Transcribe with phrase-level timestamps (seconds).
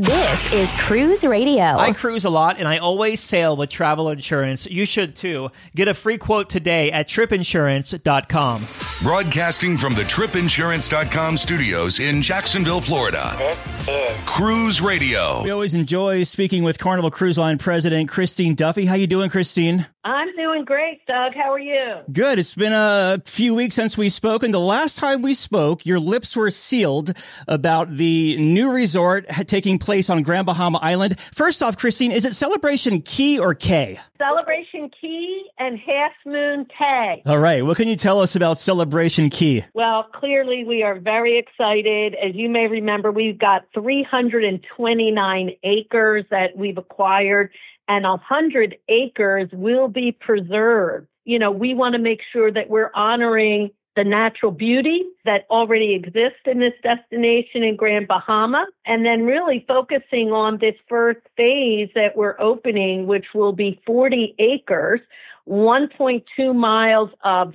[0.00, 1.62] This is Cruise Radio.
[1.62, 4.66] I cruise a lot and I always sail with travel insurance.
[4.66, 5.50] You should too.
[5.76, 8.66] Get a free quote today at tripinsurance.com.
[9.02, 13.34] Broadcasting from the tripinsurance.com studios in Jacksonville, Florida.
[13.36, 15.42] This is Cruise Radio.
[15.42, 18.86] We always enjoy speaking with Carnival Cruise Line President Christine Duffy.
[18.86, 19.86] How you doing, Christine?
[20.02, 21.34] I'm doing great, Doug.
[21.34, 21.96] How are you?
[22.10, 22.38] Good.
[22.38, 26.00] It's been a few weeks since we spoke, and the last time we spoke, your
[26.00, 27.12] lips were sealed
[27.46, 31.18] about the new resort taking place on Grand Bahama Island.
[31.18, 33.98] First off, Christine, is it Celebration Key or Cay?
[34.18, 37.22] Celebration Key and Half Moon Cay.
[37.26, 37.64] All right.
[37.64, 39.64] What can you tell us about Celebration Key?
[39.74, 42.14] Well, clearly we are very excited.
[42.14, 47.50] As you may remember, we've got 329 acres that we've acquired
[47.88, 51.08] and 100 acres will be preserved.
[51.24, 55.94] You know, we want to make sure that we're honoring the natural beauty that already
[55.94, 61.88] exists in this destination in Grand Bahama, and then really focusing on this first phase
[61.94, 65.00] that we're opening, which will be 40 acres,
[65.48, 67.54] 1.2 miles of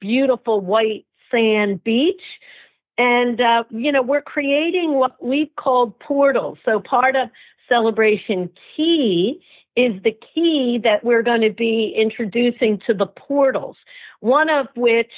[0.00, 2.22] beautiful white sand beach.
[2.98, 6.58] And, uh, you know, we're creating what we've called portals.
[6.64, 7.28] So part of
[7.68, 9.40] Celebration Key
[9.76, 13.76] is the key that we're going to be introducing to the portals,
[14.20, 15.12] one of which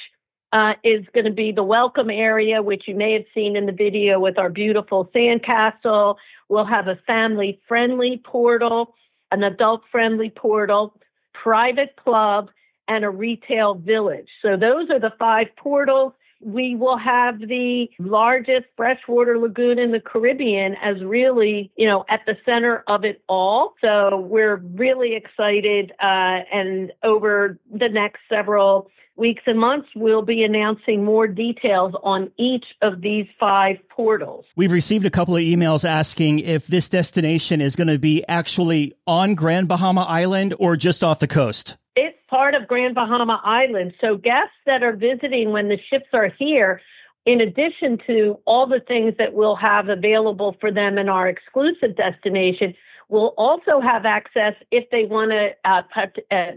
[0.52, 3.72] uh, is going to be the welcome area, which you may have seen in the
[3.72, 6.16] video with our beautiful sandcastle.
[6.48, 8.94] We'll have a family friendly portal,
[9.30, 10.94] an adult friendly portal,
[11.34, 12.50] private club,
[12.86, 14.28] and a retail village.
[14.42, 20.00] So those are the five portals we will have the largest freshwater lagoon in the
[20.00, 23.74] Caribbean as really, you know, at the center of it all.
[23.80, 25.92] So we're really excited.
[26.00, 32.30] Uh, and over the next several weeks and months, we'll be announcing more details on
[32.38, 34.44] each of these five portals.
[34.56, 38.94] We've received a couple of emails asking if this destination is going to be actually
[39.06, 43.94] on Grand Bahama Island or just off the coast It's part of Grand Bahama Island.
[44.00, 46.80] So guests that are visiting when the ships are here,
[47.26, 51.96] in addition to all the things that we'll have available for them in our exclusive
[51.96, 52.74] destination,
[53.08, 55.82] will also have access if they want to uh,
[56.30, 56.52] uh,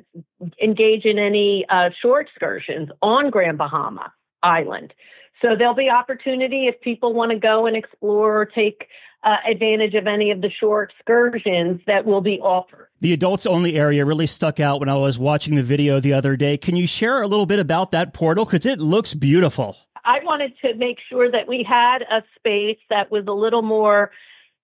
[0.61, 4.11] engage in any uh, shore excursions on Grand Bahama
[4.43, 4.93] Island.
[5.41, 8.87] So there'll be opportunity if people want to go and explore or take
[9.23, 12.87] uh, advantage of any of the shore excursions that will be offered.
[13.01, 16.35] The adults only area really stuck out when I was watching the video the other
[16.35, 16.57] day.
[16.57, 18.45] Can you share a little bit about that portal?
[18.45, 19.77] Because it looks beautiful.
[20.03, 24.11] I wanted to make sure that we had a space that was a little more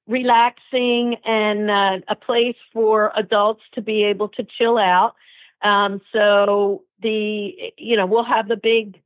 [0.08, 5.16] relaxing and uh, a place for adults to be able to chill out.
[5.62, 9.02] Um, so the you know we'll have the big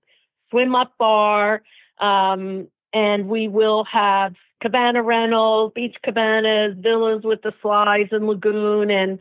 [0.50, 1.64] swim up bar,
[2.00, 8.92] um, and we will have cabana rentals, beach cabanas, villas with the slides and lagoon,
[8.92, 9.20] and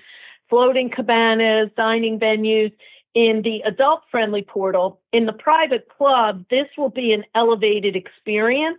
[0.48, 2.72] floating cabanas, dining venues.
[3.12, 8.78] In the adult friendly portal, in the private club, this will be an elevated experience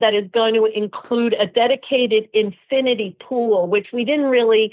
[0.00, 4.72] that is going to include a dedicated infinity pool, which we didn't really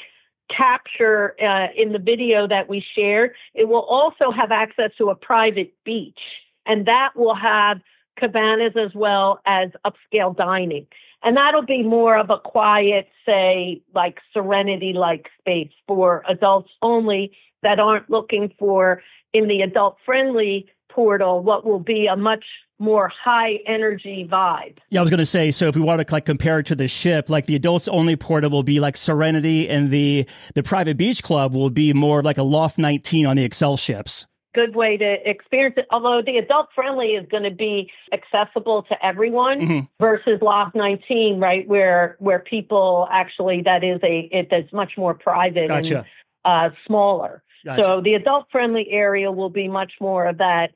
[0.55, 3.31] capture uh, in the video that we shared.
[3.53, 6.19] It will also have access to a private beach,
[6.65, 7.79] and that will have
[8.17, 10.87] cabanas as well as upscale dining.
[11.23, 17.35] And that'll be more of a quiet, say, like serenity like space for adults only
[17.63, 19.01] that aren't looking for
[19.33, 22.45] in the adult friendly portal what will be a much
[22.79, 24.77] more high energy vibe.
[24.89, 25.51] Yeah, I was going to say.
[25.51, 28.15] So if we want to like compare it to the ship, like the adults only
[28.15, 32.37] portal will be like Serenity, and the the private beach club will be more like
[32.37, 34.25] a Loft 19 on the Excel ships
[34.55, 35.85] good way to experience it.
[35.91, 39.79] Although the adult friendly is going to be accessible to everyone mm-hmm.
[39.99, 41.67] versus Loft 19, right?
[41.67, 46.05] Where where people actually that is a it that's much more private gotcha.
[46.45, 47.43] and uh, smaller.
[47.65, 47.83] Gotcha.
[47.83, 50.69] So the adult friendly area will be much more of that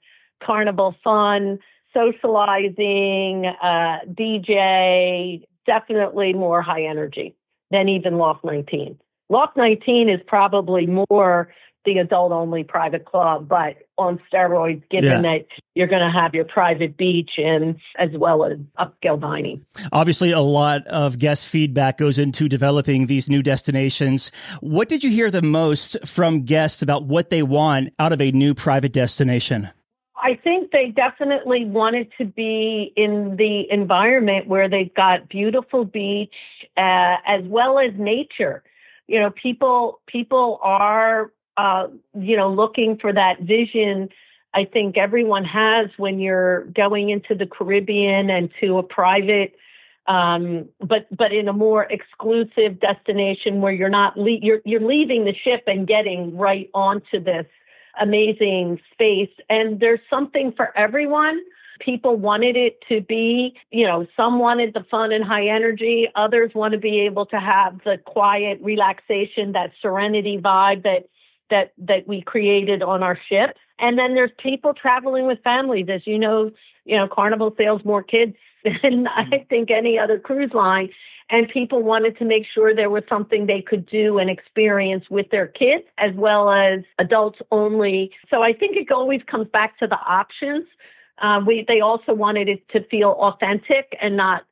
[0.43, 1.59] carnival fun,
[1.93, 7.35] socializing, uh, DJ, definitely more high energy
[7.71, 8.97] than even Loft 19.
[9.29, 11.49] Loft 19 is probably more
[11.85, 15.21] the adult only private club, but on steroids, given yeah.
[15.21, 15.45] that
[15.75, 19.65] you're going to have your private beach and as well as upscale dining.
[19.91, 24.31] Obviously, a lot of guest feedback goes into developing these new destinations.
[24.59, 28.31] What did you hear the most from guests about what they want out of a
[28.31, 29.69] new private destination?
[30.21, 36.33] I think they definitely wanted to be in the environment where they've got beautiful beach
[36.77, 38.63] uh, as well as nature.
[39.07, 41.87] You know, people people are uh,
[42.17, 44.09] you know, looking for that vision.
[44.53, 49.55] I think everyone has when you're going into the Caribbean and to a private
[50.09, 55.23] um, but but in a more exclusive destination where you're not le- you're you're leaving
[55.23, 57.45] the ship and getting right onto this
[57.99, 59.31] amazing space.
[59.49, 61.39] And there's something for everyone.
[61.79, 66.07] People wanted it to be, you know, some wanted the fun and high energy.
[66.15, 71.07] Others want to be able to have the quiet relaxation, that serenity vibe that
[71.49, 73.55] that that we created on our ship.
[73.79, 75.87] And then there's people traveling with families.
[75.89, 76.51] As you know,
[76.85, 79.47] you know, Carnival sails more kids than I mm-hmm.
[79.49, 80.89] think any other cruise line.
[81.31, 85.29] And people wanted to make sure there was something they could do and experience with
[85.29, 88.11] their kids as well as adults only.
[88.31, 90.65] So I think it always comes back to the options.
[91.21, 94.43] Uh, we they also wanted it to feel authentic and not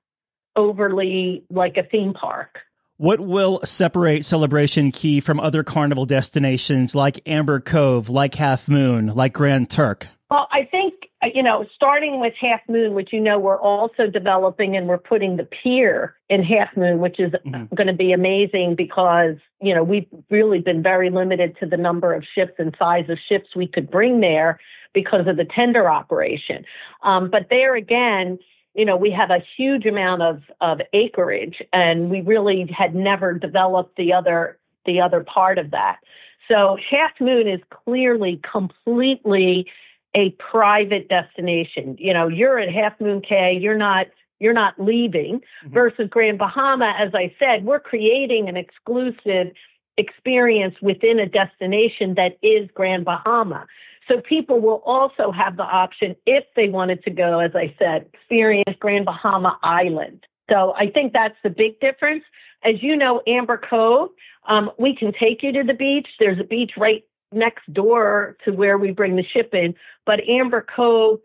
[0.56, 2.60] overly like a theme park.
[2.98, 9.14] What will separate Celebration Key from other carnival destinations like Amber Cove, like Half Moon,
[9.14, 10.08] like Grand Turk?
[10.32, 14.78] Well, I think, you know, starting with Half Moon, which you know we're also developing
[14.78, 17.74] and we're putting the pier in Half Moon, which is mm-hmm.
[17.74, 22.14] going to be amazing because, you know, we've really been very limited to the number
[22.14, 24.60] of ships and size of ships we could bring there
[24.94, 26.64] because of the tender operation.
[27.02, 28.38] Um, but there again,
[28.76, 33.34] you know, we have a huge amount of, of acreage and we really had never
[33.34, 35.98] developed the other the other part of that.
[36.48, 39.68] So Half Moon is clearly completely
[40.18, 41.96] a private destination.
[42.00, 44.08] You know, you're at Half Moon Cay, you're not
[44.40, 45.74] you're not leaving mm-hmm.
[45.74, 49.54] versus Grand Bahama as I said, we're creating an exclusive
[49.98, 53.66] experience within a destination that is Grand Bahama.
[54.08, 58.08] So people will also have the option if they wanted to go as I said,
[58.14, 60.26] experience Grand Bahama Island.
[60.50, 62.24] So I think that's the big difference.
[62.64, 64.10] As you know, Amber Cove,
[64.48, 66.08] um, we can take you to the beach.
[66.20, 69.76] There's a beach right next door to where we bring the ship in.
[70.06, 71.20] But Amber Cove,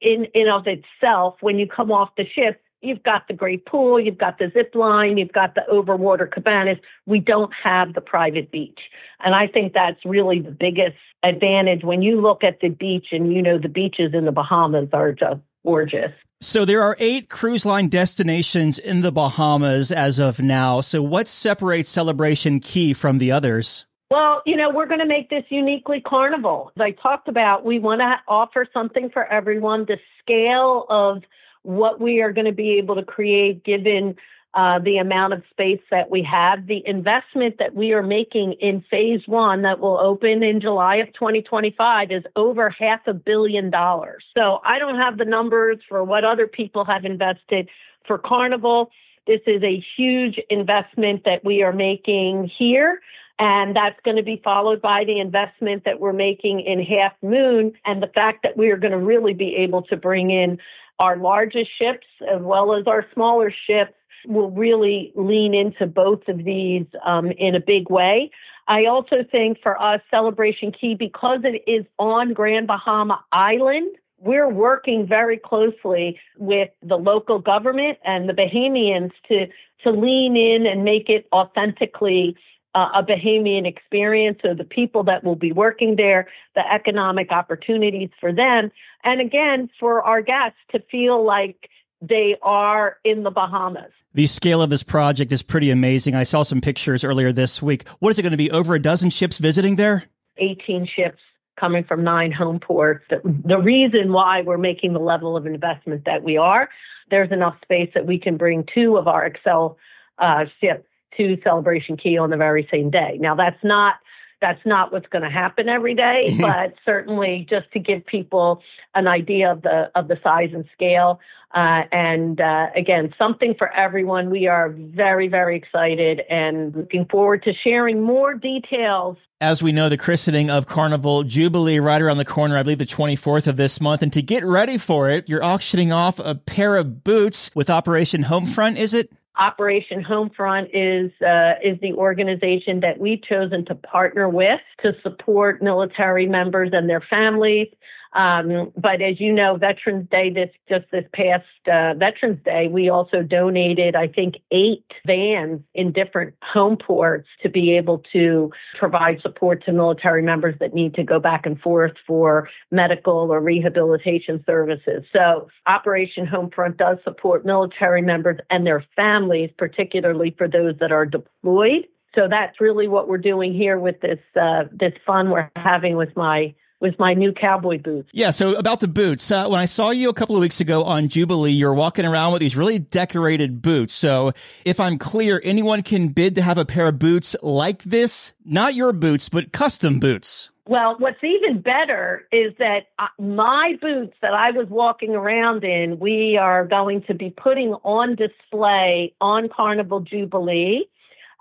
[0.00, 3.98] in in of itself, when you come off the ship, you've got the great pool,
[3.98, 6.78] you've got the zip line, you've got the overwater cabanas.
[7.06, 8.80] We don't have the private beach,
[9.20, 13.32] and I think that's really the biggest advantage when you look at the beach and
[13.32, 16.12] you know the beaches in the Bahamas are just gorgeous.
[16.40, 20.82] So there are eight cruise line destinations in the Bahamas as of now.
[20.82, 23.86] So what separates Celebration Key from the others?
[24.10, 26.72] Well, you know, we're going to make this uniquely carnival.
[26.76, 29.86] As I talked about, we want to offer something for everyone.
[29.86, 31.22] The scale of
[31.62, 34.16] what we are going to be able to create given
[34.54, 38.84] uh, the amount of space that we have, the investment that we are making in
[38.88, 44.22] phase one that will open in July of 2025 is over half a billion dollars.
[44.32, 47.68] So I don't have the numbers for what other people have invested
[48.06, 48.90] for Carnival.
[49.26, 53.00] This is a huge investment that we are making here.
[53.38, 57.72] And that's going to be followed by the investment that we're making in Half Moon
[57.84, 60.58] and the fact that we are going to really be able to bring in
[61.00, 63.94] our largest ships as well as our smaller ships
[64.26, 68.30] will really lean into both of these um, in a big way.
[68.68, 74.48] I also think for us, Celebration Key, because it is on Grand Bahama Island, we're
[74.48, 79.46] working very closely with the local government and the Bahamians to
[79.82, 82.34] to lean in and make it authentically
[82.74, 84.38] uh, a Bahamian experience.
[84.42, 88.70] So the people that will be working there, the economic opportunities for them,
[89.04, 91.68] and again for our guests to feel like
[92.00, 93.92] they are in the Bahamas.
[94.12, 96.14] The scale of this project is pretty amazing.
[96.14, 97.88] I saw some pictures earlier this week.
[97.98, 98.50] What is it going to be?
[98.50, 100.04] Over a dozen ships visiting there?
[100.38, 101.18] 18 ships
[101.58, 103.04] coming from nine home ports.
[103.08, 106.68] The reason why we're making the level of investment that we are,
[107.10, 109.78] there's enough space that we can bring two of our Excel
[110.18, 113.18] uh, ships to Celebration Key on the very same day.
[113.20, 113.96] Now, that's not
[114.40, 118.62] that's not what's going to happen every day, but certainly just to give people
[118.94, 121.20] an idea of the of the size and scale.
[121.54, 124.28] Uh, and uh, again, something for everyone.
[124.28, 129.16] We are very, very excited and looking forward to sharing more details.
[129.40, 132.86] As we know, the christening of Carnival Jubilee right around the corner, I believe the
[132.86, 134.02] 24th of this month.
[134.02, 138.24] And to get ready for it, you're auctioning off a pair of boots with Operation
[138.24, 139.12] Homefront, is it?
[139.36, 145.60] Operation Homefront is uh, is the organization that we've chosen to partner with to support
[145.60, 147.68] military members and their families
[148.14, 152.88] um, but as you know, Veterans Day, this just this past uh, Veterans Day, we
[152.88, 159.20] also donated, I think, eight vans in different home ports to be able to provide
[159.20, 164.44] support to military members that need to go back and forth for medical or rehabilitation
[164.46, 165.04] services.
[165.12, 171.04] So Operation Homefront does support military members and their families, particularly for those that are
[171.04, 171.88] deployed.
[172.14, 176.14] So that's really what we're doing here with this uh, this fun we're having with
[176.14, 178.10] my with my new cowboy boots.
[178.12, 178.30] Yeah.
[178.30, 181.08] So about the boots, uh, when I saw you a couple of weeks ago on
[181.08, 183.94] Jubilee, you were walking around with these really decorated boots.
[183.94, 184.32] So
[184.66, 188.74] if I'm clear, anyone can bid to have a pair of boots like this, not
[188.74, 190.50] your boots, but custom boots.
[190.66, 195.98] Well, what's even better is that uh, my boots that I was walking around in,
[195.98, 200.84] we are going to be putting on display on Carnival Jubilee.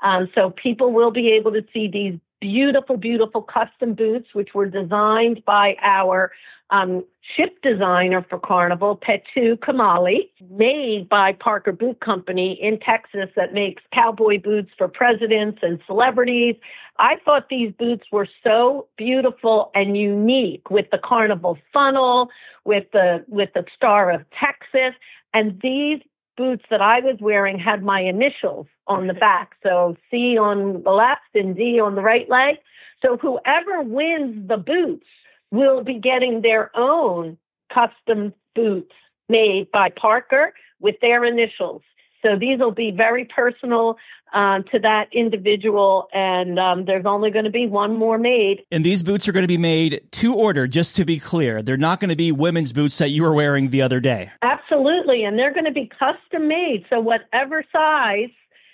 [0.01, 4.65] Um, so people will be able to see these beautiful, beautiful custom boots, which were
[4.65, 6.29] designed by our
[6.71, 7.05] um,
[7.37, 13.81] ship designer for Carnival, Petu Kummala, made by Parker Boot Company in Texas that makes
[13.93, 16.55] cowboy boots for presidents and celebrities.
[16.99, 22.29] I thought these boots were so beautiful and unique with the Carnival funnel,
[22.65, 24.99] with the with the Star of Texas,
[25.33, 26.01] and these
[26.37, 29.55] boots that I was wearing had my initials on the back.
[29.63, 32.55] So C on the left and D on the right leg.
[33.01, 35.05] So whoever wins the boots
[35.51, 37.37] will be getting their own
[37.73, 38.93] custom boots
[39.29, 41.81] made by Parker with their initials.
[42.23, 43.97] So these will be very personal
[44.33, 48.63] um, to that individual, and um, there's only going to be one more made.
[48.71, 51.61] And these boots are going to be made to order, just to be clear.
[51.61, 54.31] They're not going to be women's boots that you were wearing the other day.
[54.41, 56.85] Absolutely, and they're going to be custom made.
[56.89, 58.29] So whatever size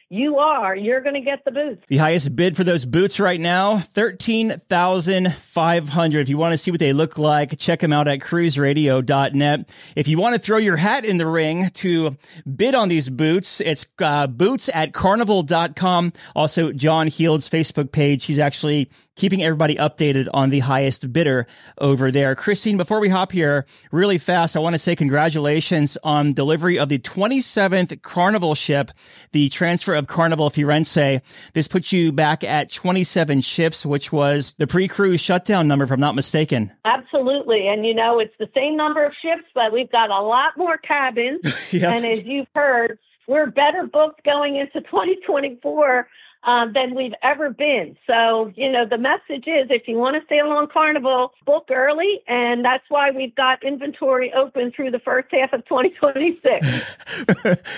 [0.09, 1.83] you are, you're going to get the boots.
[1.87, 6.79] The highest bid for those boots right now, 13500 If you want to see what
[6.79, 9.69] they look like, check them out at cruiseradio.net.
[9.95, 12.17] If you want to throw your hat in the ring to
[12.55, 16.13] bid on these boots, it's uh, boots at carnival.com.
[16.35, 18.25] Also, John Heald's Facebook page.
[18.25, 18.89] He's actually
[19.19, 21.45] keeping everybody updated on the highest bidder
[21.77, 22.33] over there.
[22.35, 26.87] Christine, before we hop here really fast, I want to say congratulations on delivery of
[26.87, 28.91] the 27th Carnival ship,
[29.33, 31.21] the transfer of Carnival Firenze.
[31.53, 35.99] This puts you back at 27 ships, which was the pre-cruise shutdown number, if I'm
[35.99, 36.71] not mistaken.
[36.85, 37.67] Absolutely.
[37.67, 40.77] And you know, it's the same number of ships, but we've got a lot more
[40.77, 41.41] cabins.
[41.73, 41.93] yep.
[41.93, 42.97] And as you've heard,
[43.29, 46.07] we're better booked going into 2024
[46.43, 47.97] um, than we've ever been.
[48.07, 52.21] So, you know, the message is if you want to sail on Carnival, book early.
[52.27, 56.65] And that's why we've got inventory open through the first half of 2026.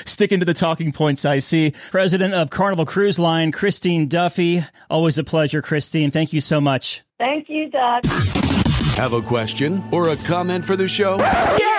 [0.09, 1.73] Sticking to the talking points, I see.
[1.89, 4.61] President of Carnival Cruise Line, Christine Duffy.
[4.89, 6.11] Always a pleasure, Christine.
[6.11, 7.01] Thank you so much.
[7.17, 8.05] Thank you, Doug.
[8.95, 11.17] Have a question or a comment for the show?
[11.19, 11.70] Yeah!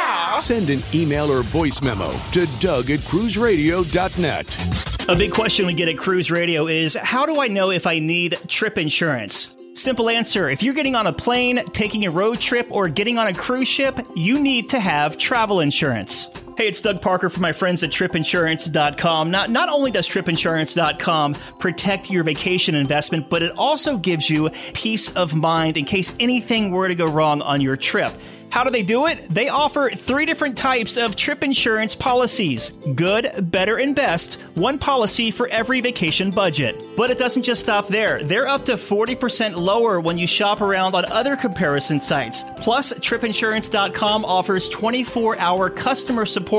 [0.43, 5.09] Send an email or voice memo to Doug at cruiseradio.net.
[5.09, 8.01] A big question we get at Cruise Radio is how do I know if I
[8.01, 9.57] need trip insurance?
[9.75, 13.29] Simple answer if you're getting on a plane, taking a road trip, or getting on
[13.29, 16.29] a cruise ship, you need to have travel insurance.
[16.63, 19.33] Hey, it's Doug Parker from my friends at tripinsurance.com.
[19.33, 25.13] Not, not only does tripinsurance.com protect your vacation investment, but it also gives you peace
[25.17, 28.13] of mind in case anything were to go wrong on your trip.
[28.53, 29.29] How do they do it?
[29.31, 34.35] They offer three different types of trip insurance policies good, better, and best.
[34.55, 36.95] One policy for every vacation budget.
[36.95, 38.23] But it doesn't just stop there.
[38.23, 42.45] They're up to 40% lower when you shop around on other comparison sites.
[42.59, 46.52] Plus, tripinsurance.com offers 24 hour customer support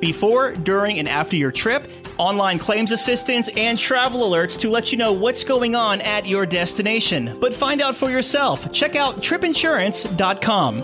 [0.00, 4.98] before, during, and after your trip, online claims assistance, and travel alerts to let you
[4.98, 7.36] know what's going on at your destination.
[7.40, 8.72] But find out for yourself.
[8.72, 10.80] Check out tripinsurance.com.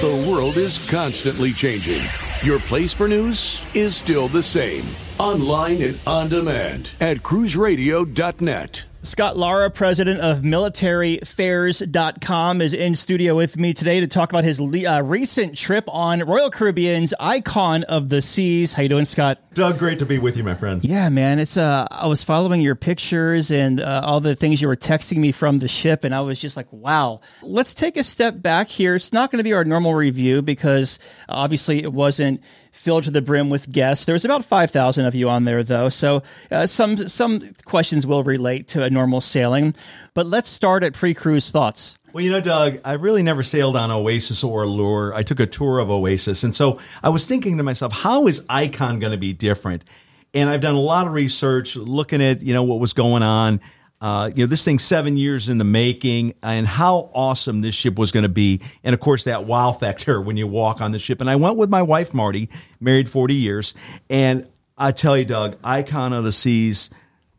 [0.00, 2.02] The world is constantly changing.
[2.42, 4.84] Your place for news is still the same.
[5.18, 8.84] Online and on demand at cruiseradio.net.
[9.06, 14.58] Scott Lara, president of militaryfares.com, is in studio with me today to talk about his
[14.58, 18.72] uh, recent trip on Royal Caribbean's Icon of the Seas.
[18.72, 19.38] How you doing, Scott?
[19.54, 20.84] Doug, great to be with you, my friend.
[20.84, 21.38] Yeah, man.
[21.38, 25.18] It's uh, I was following your pictures and uh, all the things you were texting
[25.18, 27.20] me from the ship, and I was just like, wow.
[27.42, 28.96] Let's take a step back here.
[28.96, 30.98] It's not going to be our normal review because
[31.28, 32.42] obviously it wasn't
[32.76, 34.04] filled to the brim with guests.
[34.04, 35.88] There was about 5,000 of you on there though.
[35.88, 39.74] So uh, some, some questions will relate to a normal sailing,
[40.14, 41.96] but let's start at pre-cruise thoughts.
[42.12, 45.12] Well, you know, Doug, I really never sailed on Oasis or Allure.
[45.14, 46.44] I took a tour of Oasis.
[46.44, 49.84] And so I was thinking to myself, how is Icon going to be different?
[50.32, 53.60] And I've done a lot of research looking at, you know, what was going on.
[54.00, 57.98] Uh, you know, this thing's seven years in the making, and how awesome this ship
[57.98, 58.60] was going to be.
[58.84, 61.20] And of course, that wow factor when you walk on the ship.
[61.20, 62.48] And I went with my wife, Marty,
[62.80, 63.74] married 40 years.
[64.10, 66.90] And I tell you, Doug, Icon of the Seas,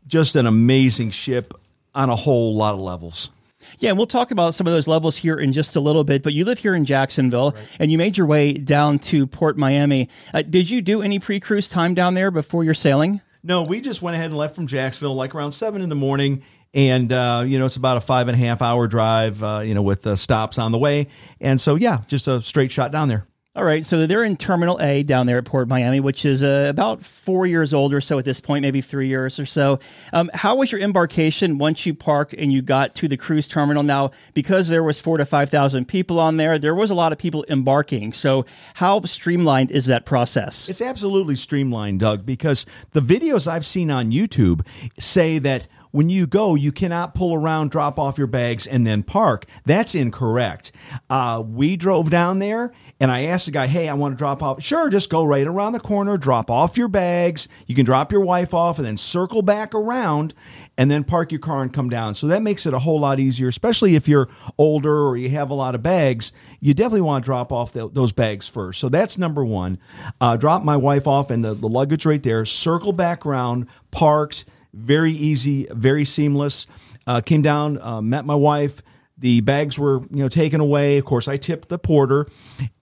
[0.06, 1.54] just an amazing ship
[1.94, 3.30] on a whole lot of levels.
[3.78, 6.22] Yeah, and we'll talk about some of those levels here in just a little bit.
[6.22, 7.76] But you live here in Jacksonville, right.
[7.80, 10.08] and you made your way down to Port Miami.
[10.32, 13.20] Uh, did you do any pre-cruise time down there before your sailing?
[13.42, 16.42] No, we just went ahead and left from Jacksonville like around seven in the morning
[16.74, 19.74] and uh, you know it's about a five and a half hour drive, uh, you
[19.74, 21.08] know, with the stops on the way,
[21.40, 23.26] and so yeah, just a straight shot down there.
[23.56, 26.66] All right, so they're in Terminal A down there at Port Miami, which is uh,
[26.68, 29.80] about four years old or so at this point, maybe three years or so.
[30.12, 33.82] Um, how was your embarkation once you parked and you got to the cruise terminal?
[33.82, 37.10] Now, because there was four to five thousand people on there, there was a lot
[37.10, 38.12] of people embarking.
[38.12, 40.68] So, how streamlined is that process?
[40.68, 44.64] It's absolutely streamlined, Doug, because the videos I've seen on YouTube
[44.98, 45.66] say that
[45.98, 49.46] when you go, you cannot pull around, drop off your bags, and then park.
[49.66, 50.70] That's incorrect.
[51.10, 54.40] Uh, we drove down there, and I asked the guy, "Hey, I want to drop
[54.40, 57.48] off." Sure, just go right around the corner, drop off your bags.
[57.66, 60.34] You can drop your wife off, and then circle back around,
[60.76, 62.14] and then park your car and come down.
[62.14, 65.50] So that makes it a whole lot easier, especially if you're older or you have
[65.50, 66.32] a lot of bags.
[66.60, 68.78] You definitely want to drop off the, those bags first.
[68.78, 69.78] So that's number one.
[70.20, 72.44] Uh, drop my wife off and the, the luggage right there.
[72.44, 76.66] Circle back around, parked very easy, very seamless.
[77.06, 78.82] Uh, came down, uh, met my wife.
[79.16, 80.98] The bags were, you know, taken away.
[80.98, 82.26] Of course, I tipped the porter,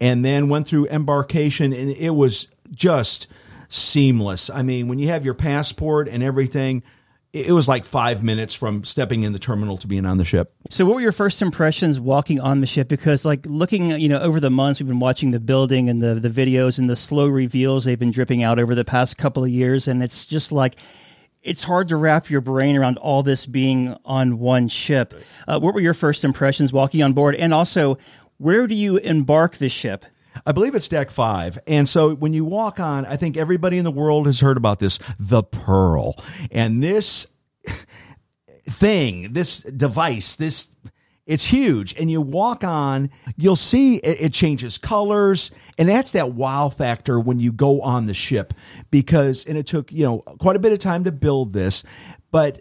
[0.00, 3.28] and then went through embarkation, and it was just
[3.68, 4.50] seamless.
[4.50, 6.82] I mean, when you have your passport and everything,
[7.32, 10.54] it was like five minutes from stepping in the terminal to being on the ship.
[10.70, 12.88] So, what were your first impressions walking on the ship?
[12.88, 16.14] Because, like, looking, you know, over the months, we've been watching the building and the
[16.14, 19.50] the videos and the slow reveals they've been dripping out over the past couple of
[19.50, 20.76] years, and it's just like
[21.46, 25.14] it's hard to wrap your brain around all this being on one ship.
[25.46, 27.36] Uh, what were your first impressions walking on board?
[27.36, 27.98] And also,
[28.38, 30.04] where do you embark the ship?
[30.44, 31.58] I believe it's deck five.
[31.66, 34.80] And so when you walk on, I think everybody in the world has heard about
[34.80, 36.16] this, the Pearl.
[36.50, 37.28] And this
[38.68, 40.68] thing, this device, this
[41.26, 41.94] it's huge.
[41.98, 45.50] And you walk on, you'll see it, it, changes colors.
[45.76, 48.54] And that's that wow factor when you go on the ship
[48.90, 51.82] because, and it took, you know, quite a bit of time to build this.
[52.30, 52.60] But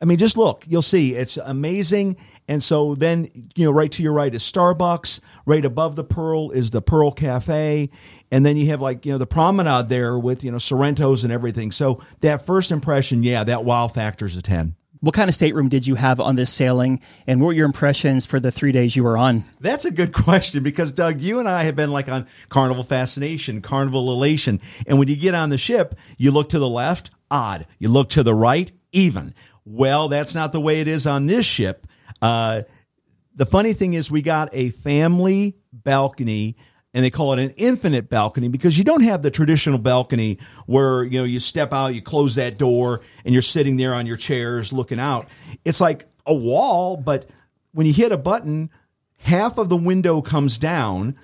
[0.00, 2.16] I mean, just look, you'll see it's amazing.
[2.48, 5.20] And so then, you know, right to your right is Starbucks.
[5.44, 7.90] Right above the Pearl is the Pearl Cafe.
[8.30, 11.32] And then you have like, you know, the promenade there with, you know, Sorrento's and
[11.32, 11.70] everything.
[11.70, 14.74] So that first impression, yeah, that wow factor is a 10.
[15.00, 18.26] What kind of stateroom did you have on this sailing, and what were your impressions
[18.26, 19.44] for the three days you were on?
[19.58, 23.62] That's a good question because, Doug, you and I have been like on Carnival Fascination,
[23.62, 24.60] Carnival Elation.
[24.86, 27.66] And when you get on the ship, you look to the left, odd.
[27.78, 29.34] You look to the right, even.
[29.64, 31.86] Well, that's not the way it is on this ship.
[32.20, 32.62] Uh,
[33.34, 36.56] the funny thing is, we got a family balcony
[36.92, 41.04] and they call it an infinite balcony because you don't have the traditional balcony where
[41.04, 44.16] you know you step out you close that door and you're sitting there on your
[44.16, 45.28] chairs looking out.
[45.64, 47.28] It's like a wall but
[47.72, 48.70] when you hit a button
[49.18, 51.16] half of the window comes down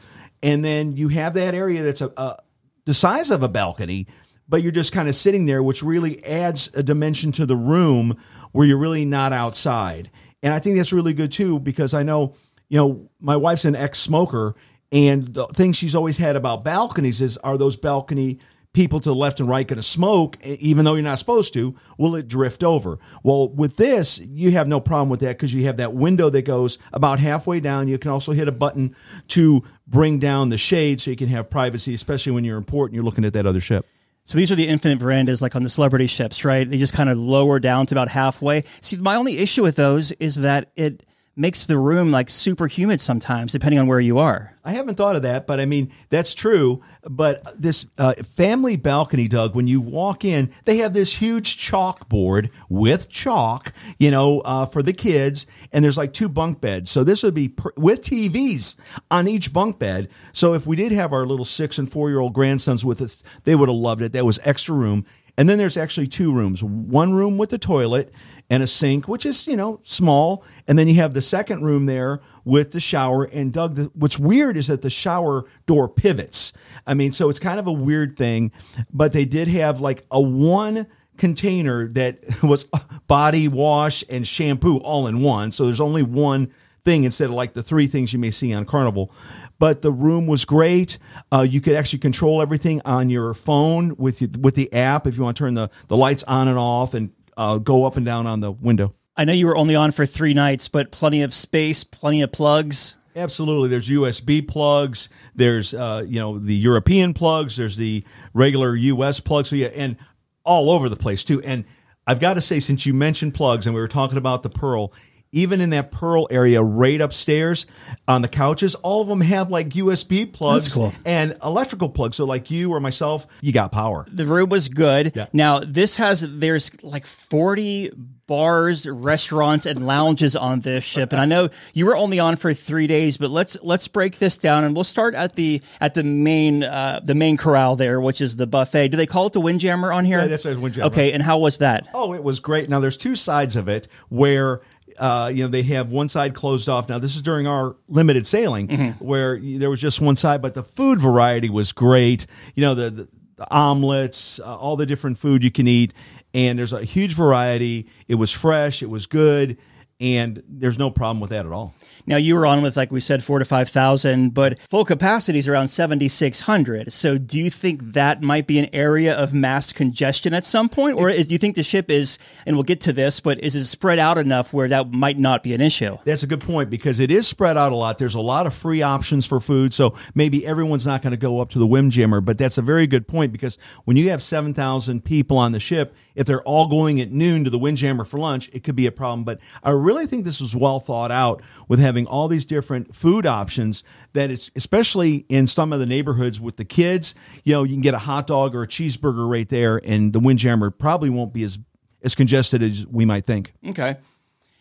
[0.42, 2.37] and then you have that area that's a, a
[2.85, 4.07] the size of a balcony
[4.48, 8.16] but you're just kind of sitting there which really adds a dimension to the room
[8.52, 10.11] where you're really not outside.
[10.42, 12.35] And i think that's really good too because i know
[12.68, 14.55] you know my wife's an ex-smoker
[14.92, 18.38] and the thing she's always had about balconies is are those balcony
[18.77, 21.75] people to the left and right going to smoke, even though you're not supposed to?
[21.96, 22.99] Will it drift over?
[23.22, 26.42] Well, with this, you have no problem with that because you have that window that
[26.42, 27.88] goes about halfway down.
[27.88, 28.94] You can also hit a button
[29.29, 32.96] to bring down the shade so you can have privacy, especially when you're important, and
[32.96, 33.87] you're looking at that other ship.
[34.25, 36.68] So these are the infinite verandas like on the celebrity ships, right?
[36.68, 38.64] They just kind of lower down to about halfway.
[38.83, 41.03] See, my only issue with those is that it
[41.37, 44.55] makes the room like super humid sometimes, depending on where you are.
[44.64, 46.83] I haven't thought of that, but I mean, that's true.
[47.09, 52.51] But this uh, family balcony, Doug, when you walk in, they have this huge chalkboard
[52.68, 55.46] with chalk, you know, uh, for the kids.
[55.72, 56.90] And there's like two bunk beds.
[56.90, 58.77] So this would be per- with TVs
[59.11, 60.09] on each bunk bed.
[60.33, 63.22] So if we did have our little six and four year old grandsons with us,
[63.44, 64.12] they would have loved it.
[64.14, 65.05] That was extra room.
[65.38, 68.12] And then there's actually two rooms one room with the toilet
[68.49, 70.44] and a sink, which is, you know, small.
[70.66, 73.25] And then you have the second room there with the shower.
[73.25, 76.53] And Doug, the, what's weird is that the shower door pivots.
[76.87, 78.53] I mean, so it's kind of a weird thing,
[78.92, 82.64] but they did have like a one container that was
[83.07, 85.53] body wash and shampoo all in one.
[85.53, 86.53] So there's only one
[86.85, 89.12] thing instead of like the three things you may see on Carnival
[89.59, 90.99] but the room was great.
[91.33, 95.23] Uh, you could actually control everything on your phone with with the app if you
[95.23, 98.27] want to turn the, the lights on and off and uh, go up and down
[98.27, 98.95] on the window.
[99.16, 102.33] I know you were only on for three nights, but plenty of space, plenty of
[102.33, 102.97] plugs.
[103.14, 103.71] Absolutely.
[103.71, 105.09] There's USB plugs.
[105.35, 107.57] There's uh, you know the European plugs.
[107.57, 109.49] There's the regular US plugs.
[109.49, 109.97] So yeah, and
[110.45, 111.42] all over the place too.
[111.42, 111.64] And
[112.07, 114.92] I've got to say, since you mentioned plugs and we were talking about the Pearl,
[115.33, 117.67] even in that Pearl area, right upstairs
[118.09, 120.93] on the couches, all of them have like USB plugs cool.
[121.05, 122.17] and electrical plugs.
[122.17, 124.07] So, like you or myself, you got power.
[124.11, 125.12] The room was good.
[125.15, 125.27] Yeah.
[125.33, 127.93] Now this has there's like 40
[128.27, 131.12] bars, restaurants, and lounges on this ship.
[131.12, 134.37] And I know you were only on for three days, but let's let's break this
[134.37, 138.21] down and we'll start at the at the main uh, the main corral there, which
[138.21, 138.89] is the buffet.
[138.89, 140.21] Do they call it the Windjammer on here?
[140.21, 140.89] Yeah, that's right, Windjammer.
[140.89, 141.89] Okay, and how was that?
[141.95, 142.69] Oh, it was great.
[142.69, 144.61] Now, there's two sides of it where.
[144.99, 146.89] Uh, you know they have one side closed off.
[146.89, 150.63] Now this is during our limited sailing, where there was just one side, but the
[150.63, 152.27] food variety was great.
[152.55, 155.93] You know the, the, the omelets, uh, all the different food you can eat,
[156.35, 157.89] and there's a huge variety.
[158.09, 159.59] It was fresh, it was good,
[160.01, 161.75] and there's no problem with that at all.
[162.07, 165.38] Now you were on with like we said four to five thousand, but full capacity
[165.38, 166.92] is around seventy six hundred.
[166.92, 170.99] So do you think that might be an area of mass congestion at some point,
[170.99, 172.19] or is, do you think the ship is?
[172.47, 175.42] And we'll get to this, but is it spread out enough where that might not
[175.42, 175.99] be an issue?
[176.05, 177.99] That's a good point because it is spread out a lot.
[177.99, 181.40] There's a lot of free options for food, so maybe everyone's not going to go
[181.40, 182.21] up to the Windjammer.
[182.21, 185.61] But that's a very good point because when you have seven thousand people on the
[185.61, 188.87] ship, if they're all going at noon to the Windjammer for lunch, it could be
[188.87, 189.25] a problem.
[189.25, 193.27] But I really think this was well thought out with having all these different food
[193.27, 193.85] options.
[194.13, 197.15] That it's especially in some of the neighborhoods with the kids.
[197.45, 200.19] You know, you can get a hot dog or a cheeseburger right there, and the
[200.19, 201.61] Windjammer probably won't be as
[202.03, 203.53] as congested as we might think.
[203.67, 203.97] Okay.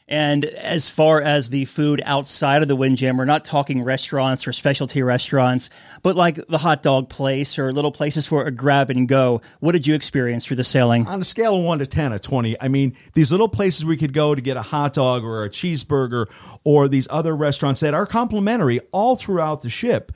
[0.07, 4.53] And as far as the food outside of the Windjammer, we're not talking restaurants or
[4.53, 5.71] specialty restaurants,
[6.03, 9.41] but like the hot dog place or little places for a grab and go.
[9.61, 11.07] What did you experience through the sailing?
[11.07, 13.97] on a scale of one to 10, a 20, I mean, these little places we
[13.97, 16.27] could go to get a hot dog or a cheeseburger
[16.63, 20.11] or these other restaurants that are complimentary all throughout the ship.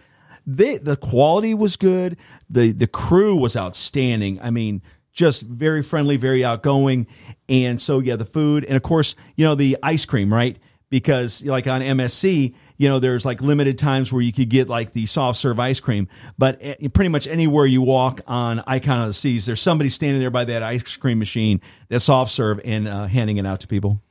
[0.45, 2.17] They, the quality was good.
[2.49, 4.39] The, the crew was outstanding.
[4.41, 7.07] I mean, just very friendly, very outgoing.
[7.47, 8.65] And so, yeah, the food.
[8.65, 10.57] And of course, you know, the ice cream, right?
[10.89, 14.93] Because like on MSC, you know, there's like limited times where you could get like
[14.93, 19.07] the soft serve ice cream, but eh, pretty much anywhere you walk on Icon of
[19.07, 22.87] the Seas, there's somebody standing there by that ice cream machine, that soft serve, and
[22.87, 24.01] uh, handing it out to people.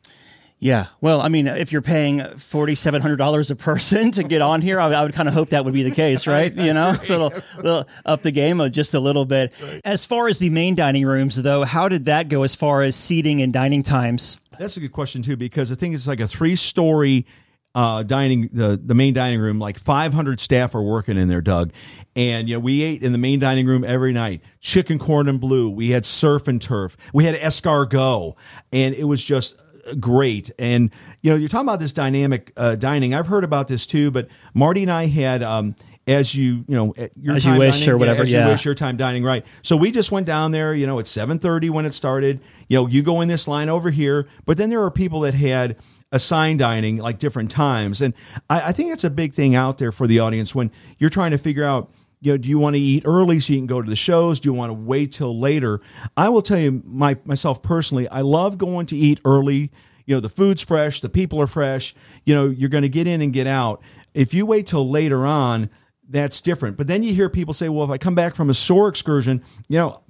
[0.60, 0.86] Yeah.
[1.00, 4.80] Well, I mean, if you're paying forty-seven hundred dollars a person to get on here,
[4.80, 6.52] I, I would kind of hope that would be the case, right?
[6.52, 9.52] You know, so it'll, up the game just a little bit.
[9.84, 12.96] As far as the main dining rooms, though, how did that go as far as
[12.96, 14.40] seating and dining times?
[14.58, 17.26] That's a good question too, because I think it's like a three story
[17.74, 19.60] uh, dining the the main dining room.
[19.60, 21.72] Like 500 staff are working in there, Doug,
[22.16, 24.42] and you know we ate in the main dining room every night.
[24.60, 25.70] Chicken cordon bleu.
[25.70, 26.96] We had surf and turf.
[27.12, 28.36] We had escargot,
[28.72, 29.62] and it was just
[29.96, 30.50] great.
[30.58, 30.90] And
[31.22, 33.14] you know you're talking about this dynamic uh, dining.
[33.14, 35.42] I've heard about this too, but Marty and I had.
[35.42, 35.74] Um,
[36.06, 38.46] as you you know at your As you wish dining, or whatever, as yeah.
[38.46, 41.04] you wish your time dining right so we just went down there you know at
[41.04, 44.70] 7.30 when it started you know you go in this line over here but then
[44.70, 45.76] there are people that had
[46.10, 48.14] assigned dining like different times and
[48.48, 51.32] I, I think it's a big thing out there for the audience when you're trying
[51.32, 53.82] to figure out you know do you want to eat early so you can go
[53.82, 54.40] to the shows?
[54.40, 55.80] Do you want to wait till later?
[56.16, 59.70] I will tell you my myself personally i love going to eat early.
[60.06, 61.94] You know the food's fresh the people are fresh.
[62.24, 63.82] You know you're going to get in and get out.
[64.14, 65.70] If you wait till later on
[66.08, 66.76] that's different.
[66.76, 69.44] But then you hear people say, well, if I come back from a sore excursion,
[69.68, 70.00] you know,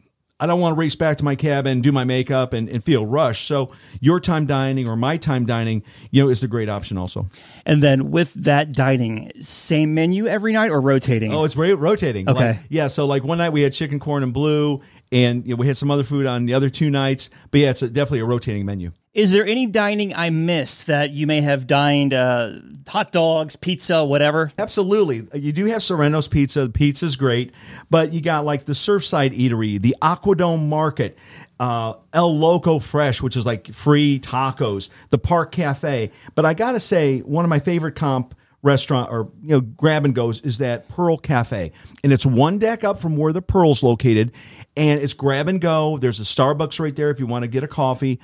[0.40, 3.04] I don't want to race back to my cabin, do my makeup, and, and feel
[3.04, 3.48] rushed.
[3.48, 7.28] So your time dining or my time dining, you know, is the great option also.
[7.66, 11.32] And then with that dining, same menu every night or rotating?
[11.32, 12.28] Oh, it's rotating.
[12.28, 12.48] Okay.
[12.50, 12.86] Like, yeah.
[12.86, 15.90] So like one night we had chicken, cordon bleu, and you know, we had some
[15.90, 17.30] other food on the other two nights.
[17.50, 18.92] But yeah, it's a, definitely a rotating menu.
[19.14, 22.14] Is there any dining I missed that you may have dined?
[22.14, 22.52] Uh,
[22.86, 24.52] hot dogs, pizza, whatever.
[24.58, 25.26] Absolutely.
[25.34, 26.66] You do have Sorrento's Pizza.
[26.66, 27.52] The pizza's great,
[27.90, 31.18] but you got like the Surfside Eatery, the Aquadome Market,
[31.58, 36.12] uh, El Loco Fresh, which is like free tacos, the Park Cafe.
[36.34, 40.04] But I got to say, one of my favorite comp restaurant or you know grab
[40.04, 43.82] and goes is that Pearl Cafe, and it's one deck up from where the Pearl's
[43.82, 44.32] located,
[44.76, 45.98] and it's grab and go.
[45.98, 48.20] There's a Starbucks right there if you want to get a coffee,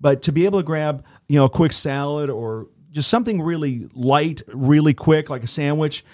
[0.00, 3.88] but to be able to grab you know a quick salad or just something really
[3.92, 6.04] light, really quick, like a sandwich.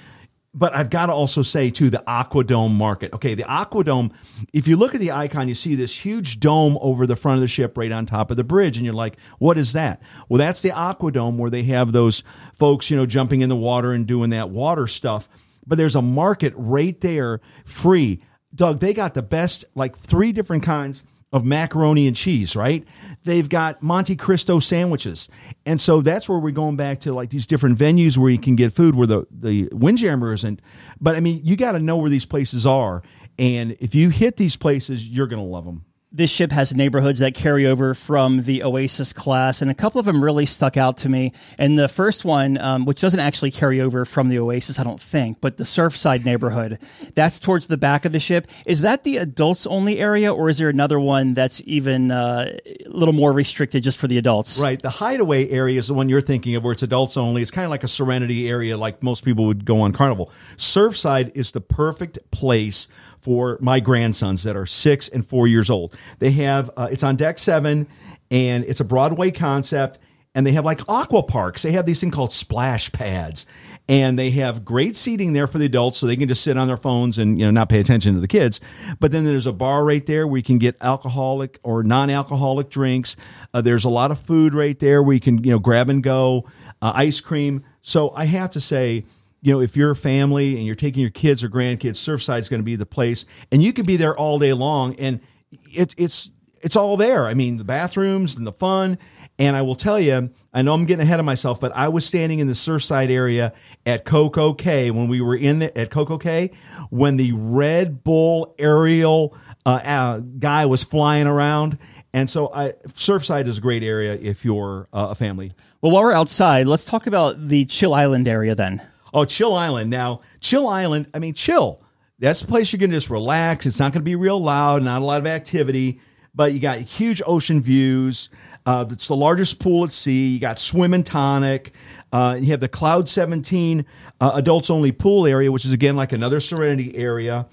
[0.53, 3.13] But I've got to also say too the Aquadome market.
[3.13, 4.13] Okay, the Aquadome.
[4.53, 7.41] If you look at the icon, you see this huge dome over the front of
[7.41, 10.39] the ship, right on top of the bridge, and you're like, "What is that?" Well,
[10.39, 14.07] that's the Aquadome where they have those folks, you know, jumping in the water and
[14.07, 15.29] doing that water stuff.
[15.67, 18.21] But there's a market right there, free.
[18.53, 22.87] Doug, they got the best, like three different kinds of macaroni and cheese, right?
[23.25, 25.29] They've got Monte Cristo sandwiches.
[25.65, 28.57] And so that's where we're going back to like these different venues where you can
[28.57, 30.61] get food where the, the Windjammer isn't.
[31.01, 33.03] But I mean, you got to know where these places are.
[33.39, 35.85] And if you hit these places, you're going to love them.
[36.13, 40.07] This ship has neighborhoods that carry over from the Oasis class, and a couple of
[40.07, 41.33] them really stuck out to me.
[41.57, 45.01] And the first one, um, which doesn't actually carry over from the Oasis, I don't
[45.01, 46.81] think, but the Surfside neighborhood,
[47.15, 48.49] that's towards the back of the ship.
[48.67, 52.89] Is that the adults only area, or is there another one that's even uh, a
[52.89, 54.59] little more restricted just for the adults?
[54.59, 54.83] Right.
[54.83, 57.41] The hideaway area is the one you're thinking of where it's adults only.
[57.41, 60.33] It's kind of like a serenity area, like most people would go on Carnival.
[60.57, 62.89] Surfside is the perfect place
[63.21, 65.97] for my grandsons that are six and four years old.
[66.19, 67.87] They have, uh, it's on deck seven
[68.31, 69.99] and it's a Broadway concept
[70.35, 71.63] and they have like aqua parks.
[71.63, 73.47] They have these thing called splash pads,
[73.89, 76.69] and they have great seating there for the adults, so they can just sit on
[76.69, 78.61] their phones and you know not pay attention to the kids.
[79.01, 83.17] But then there's a bar right there where you can get alcoholic or non-alcoholic drinks.
[83.53, 86.03] Uh, there's a lot of food right there where you can you know grab and
[86.03, 86.45] go,
[86.81, 87.65] uh, ice cream.
[87.83, 89.05] So I have to say.
[89.43, 92.49] You know, if you're a family and you're taking your kids or grandkids, Surfside is
[92.49, 94.95] going to be the place, and you can be there all day long.
[94.97, 97.27] And it, it's it's all there.
[97.27, 98.99] I mean, the bathrooms and the fun.
[99.39, 102.05] And I will tell you, I know I'm getting ahead of myself, but I was
[102.05, 103.55] standing in the Surfside area
[103.87, 106.51] at Coco Cay when we were in the, at Coco Cay
[106.91, 111.79] when the Red Bull aerial uh, uh, guy was flying around.
[112.13, 115.53] And so I, Surfside is a great area if you're uh, a family.
[115.81, 118.87] Well, while we're outside, let's talk about the Chill Island area then.
[119.13, 119.91] Oh, Chill Island.
[119.91, 121.83] Now, Chill Island, I mean, chill.
[122.19, 123.65] That's a place you can just relax.
[123.65, 126.01] It's not going to be real loud, not a lot of activity,
[126.35, 128.29] but you got huge ocean views.
[128.67, 130.35] Uh, it's the largest pool at sea.
[130.35, 131.73] You got swim and tonic.
[132.13, 133.87] Uh, you have the Cloud 17
[134.21, 137.47] uh, adults only pool area, which is again like another Serenity area.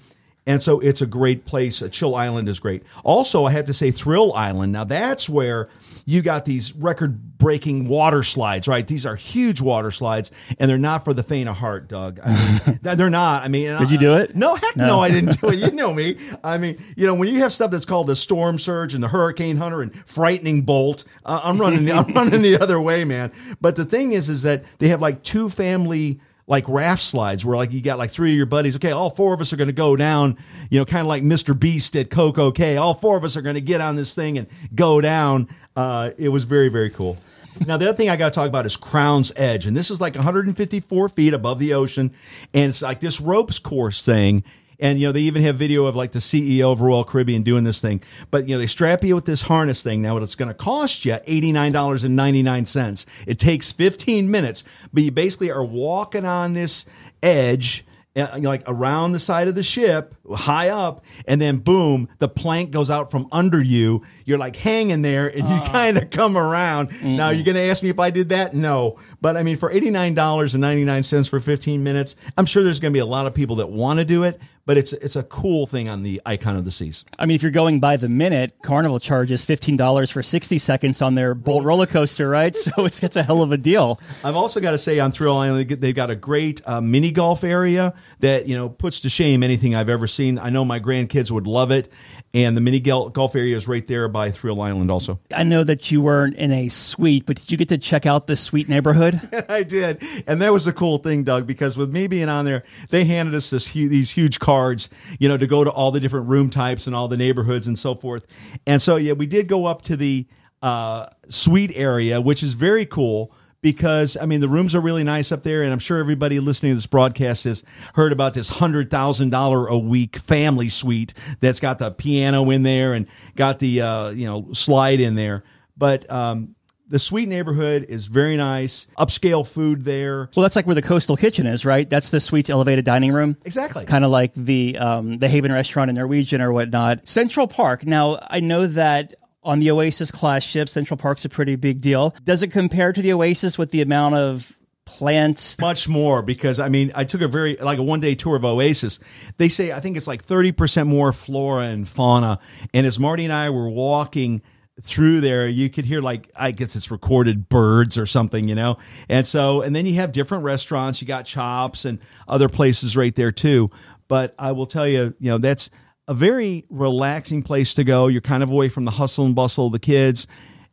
[0.46, 1.82] And so it's a great place.
[1.82, 2.82] Uh, Chill Island is great.
[3.04, 4.72] Also, I have to say Thrill Island.
[4.72, 5.68] Now that's where
[6.08, 8.86] you got these record breaking water slides, right?
[8.86, 12.18] These are huge water slides, and they're not for the faint of heart, Doug.
[12.24, 13.42] I mean, they're not.
[13.42, 14.34] I mean, Did you do it?
[14.34, 14.86] No, heck no.
[14.86, 15.56] no, I didn't do it.
[15.56, 16.16] You know me.
[16.42, 19.08] I mean, you know, when you have stuff that's called the Storm Surge and the
[19.08, 23.30] Hurricane Hunter and Frightening Bolt, uh, I'm running, I'm running the other way, man.
[23.60, 27.56] But the thing is, is that they have like two family like raft slides where
[27.56, 28.74] like you got like three of your buddies.
[28.76, 30.38] Okay, all four of us are going to go down,
[30.70, 31.58] you know, kind of like Mr.
[31.58, 32.78] Beast at Coco Cay.
[32.78, 35.48] All four of us are going to get on this thing and go down.
[35.76, 37.18] Uh, it was very, very cool.
[37.66, 39.66] Now, the other thing I got to talk about is Crown's Edge.
[39.66, 42.12] And this is like 154 feet above the ocean.
[42.54, 44.42] And it's like this ropes course thing.
[44.80, 47.64] And, you know, they even have video of like the CEO of Royal Caribbean doing
[47.64, 48.02] this thing.
[48.30, 50.02] But, you know, they strap you with this harness thing.
[50.02, 53.06] Now, what it's going to cost you, $89.99.
[53.26, 56.86] It takes 15 minutes, but you basically are walking on this
[57.22, 57.84] edge
[58.18, 62.70] uh, like around the side of the ship, high up, and then boom, the plank
[62.70, 64.02] goes out from under you.
[64.24, 66.90] You're like hanging there, and you uh, kind of come around.
[66.90, 67.16] Mm-mm.
[67.16, 68.54] Now you're going to ask me if I did that?
[68.54, 72.16] No, but I mean, for eighty nine dollars and ninety nine cents for fifteen minutes,
[72.36, 74.40] I'm sure there's going to be a lot of people that want to do it
[74.68, 77.02] but it's it's a cool thing on the icon of the seas.
[77.18, 81.00] I mean, if you're going by the minute, Carnival charges fifteen dollars for sixty seconds
[81.00, 82.54] on their Bolt roller coaster, right?
[82.68, 83.98] So it's it's a hell of a deal.
[84.22, 87.44] I've also got to say on Thrill Island, they've got a great uh, mini golf
[87.44, 90.38] area that you know puts to shame anything I've ever seen.
[90.38, 91.90] I know my grandkids would love it,
[92.34, 94.90] and the mini golf area is right there by Thrill Island.
[94.90, 98.04] Also, I know that you weren't in a suite, but did you get to check
[98.04, 99.18] out the suite neighborhood?
[99.48, 102.64] I did, and that was a cool thing, Doug, because with me being on there,
[102.90, 104.90] they handed us this these huge cars cards,
[105.20, 107.78] you know, to go to all the different room types and all the neighborhoods and
[107.78, 108.26] so forth.
[108.66, 110.26] And so, yeah, we did go up to the
[110.62, 115.30] uh, suite area, which is very cool because I mean the rooms are really nice
[115.30, 118.90] up there, and I'm sure everybody listening to this broadcast has heard about this hundred
[118.90, 123.80] thousand dollar a week family suite that's got the piano in there and got the
[123.80, 125.42] uh, you know slide in there.
[125.76, 126.56] But um,
[126.88, 128.86] the suite neighborhood is very nice.
[128.98, 130.30] Upscale food there.
[130.34, 131.88] Well, that's like where the Coastal Kitchen is, right?
[131.88, 133.36] That's the suite's elevated dining room.
[133.44, 133.84] Exactly.
[133.84, 137.06] Kind of like the um, the Haven Restaurant in Norwegian or whatnot.
[137.08, 137.84] Central Park.
[137.86, 142.14] Now, I know that on the Oasis class ship, Central Park's a pretty big deal.
[142.24, 146.70] Does it compare to the Oasis with the amount of plants much more because i
[146.70, 148.98] mean i took a very like a one day tour of oasis
[149.36, 152.38] they say i think it's like 30% more flora and fauna
[152.72, 154.40] and as marty and i were walking
[154.82, 158.78] through there, you could hear like I guess it's recorded birds or something, you know.
[159.08, 161.00] And so, and then you have different restaurants.
[161.00, 163.70] You got Chops and other places right there too.
[164.08, 165.70] But I will tell you, you know, that's
[166.06, 168.06] a very relaxing place to go.
[168.06, 170.26] You're kind of away from the hustle and bustle of the kids.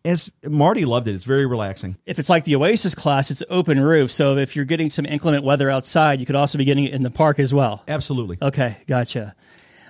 [0.06, 1.16] It's, Marty loved it.
[1.16, 1.98] It's very relaxing.
[2.06, 4.12] If it's like the Oasis class, it's open roof.
[4.12, 7.02] So if you're getting some inclement weather outside, you could also be getting it in
[7.02, 7.84] the park as well.
[7.88, 8.38] Absolutely.
[8.40, 9.36] Okay, gotcha.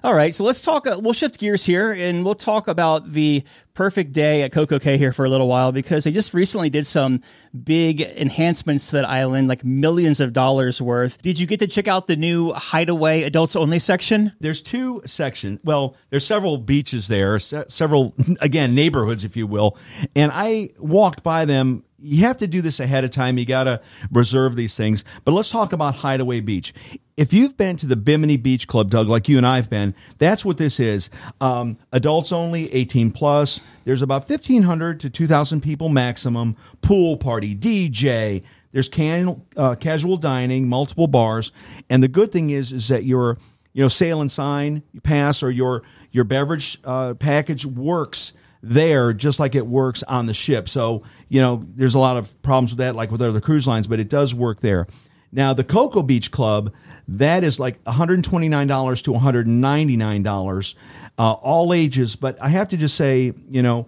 [0.05, 0.85] All right, so let's talk.
[0.85, 4.99] Uh, we'll shift gears here, and we'll talk about the perfect day at Coco Cay
[4.99, 7.21] here for a little while because they just recently did some
[7.63, 11.19] big enhancements to that island, like millions of dollars worth.
[11.23, 14.31] Did you get to check out the new Hideaway adults only section?
[14.39, 15.59] There's two sections.
[15.63, 19.75] Well, there's several beaches there, se- several again neighborhoods, if you will,
[20.15, 23.39] and I walked by them you have to do this ahead of time.
[23.39, 25.03] You got to reserve these things.
[25.23, 26.73] But let's talk about Hideaway Beach.
[27.17, 29.95] If you've been to the Bimini Beach Club, Doug, like you and I have been,
[30.17, 31.09] that's what this is.
[31.39, 33.61] Um, adults only, 18 plus.
[33.85, 36.57] There's about 1,500 to 2,000 people maximum.
[36.81, 38.43] Pool party, DJ.
[38.73, 41.53] There's can, uh, casual dining, multiple bars.
[41.89, 43.37] And the good thing is, is that your
[43.71, 49.39] you know sail and sign pass or your your beverage uh, package works there just
[49.39, 50.67] like it works on the ship.
[50.67, 53.85] So, you know, there's a lot of problems with that, like with other cruise lines,
[53.85, 54.87] but it does work there.
[55.31, 56.73] Now, the Coco Beach Club,
[57.07, 60.75] that is like $129 to $199,
[61.17, 62.15] uh, all ages.
[62.15, 63.87] But I have to just say, you know,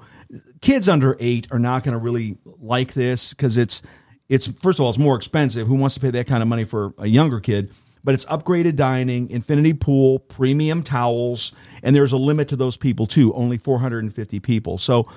[0.61, 3.81] kids under eight are not going to really like this because it's,
[4.29, 5.67] it's first of all, it's more expensive.
[5.67, 7.71] Who wants to pay that kind of money for a younger kid?
[8.03, 11.51] but it's upgraded dining, infinity pool, premium towels,
[11.83, 14.77] and there's a limit to those people too, only 450 people.
[14.77, 15.09] So,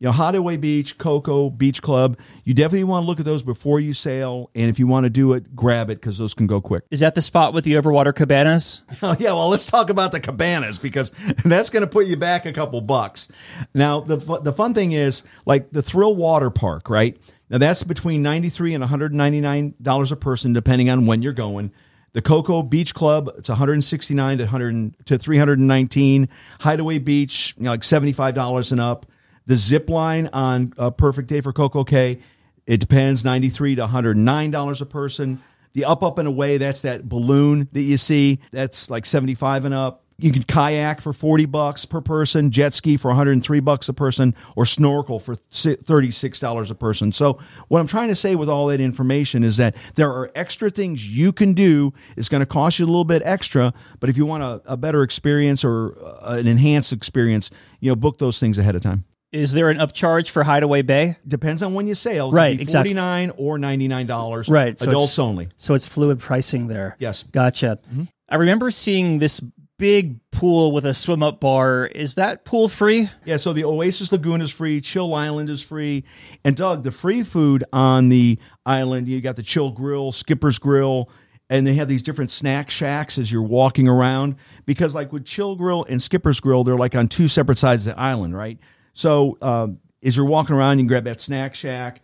[0.00, 3.80] you know, Hideaway Beach, Coco Beach Club, you definitely want to look at those before
[3.80, 4.50] you sail.
[4.54, 6.84] And if you want to do it, grab it because those can go quick.
[6.90, 8.82] Is that the spot with the overwater cabanas?
[9.02, 11.10] Oh, yeah, well, let's talk about the cabanas because
[11.44, 13.30] that's going to put you back a couple bucks.
[13.74, 17.18] Now, the, the fun thing is like the Thrill Water Park, right?
[17.50, 21.70] Now, that's between 93 and $199 a person, depending on when you're going.
[22.14, 26.28] The Coco Beach Club, it's 169 to 100 to 319.
[26.60, 29.06] Hideaway Beach, you know, like $75 and up.
[29.46, 32.20] The zip line on a perfect day for Coco Cay,
[32.66, 35.42] it depends, 93 to 109 dollars a person.
[35.74, 38.38] The up, up and away, that's that balloon that you see.
[38.52, 40.04] That's like 75 and up.
[40.16, 44.36] You can kayak for 40 bucks per person, jet ski for 103 bucks a person,
[44.54, 47.10] or snorkel for $36 a person.
[47.10, 50.70] So what I'm trying to say with all that information is that there are extra
[50.70, 51.92] things you can do.
[52.16, 54.76] It's going to cost you a little bit extra, but if you want a, a
[54.76, 59.04] better experience or uh, an enhanced experience, you know, book those things ahead of time.
[59.34, 61.16] Is there an upcharge for Hideaway Bay?
[61.26, 62.30] Depends on when you sail.
[62.30, 62.90] Right, exactly.
[62.90, 64.48] Forty nine or ninety nine dollars.
[64.48, 65.48] Right, so adults only.
[65.56, 66.96] So it's fluid pricing there.
[67.00, 67.24] Yes.
[67.24, 67.80] Gotcha.
[67.90, 68.04] Mm-hmm.
[68.28, 69.40] I remember seeing this
[69.76, 71.86] big pool with a swim up bar.
[71.86, 73.08] Is that pool free?
[73.24, 76.04] Yeah, so the Oasis Lagoon is free, Chill Island is free,
[76.44, 81.10] and Doug, the free food on the island, you got the Chill Grill, Skipper's Grill,
[81.50, 84.36] and they have these different snack shacks as you're walking around.
[84.64, 87.96] Because like with Chill Grill and Skipper's Grill, they're like on two separate sides of
[87.96, 88.60] the island, right?
[88.94, 92.00] So um, as you're walking around, you can grab that snack shack,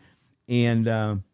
[0.48, 1.24] and um,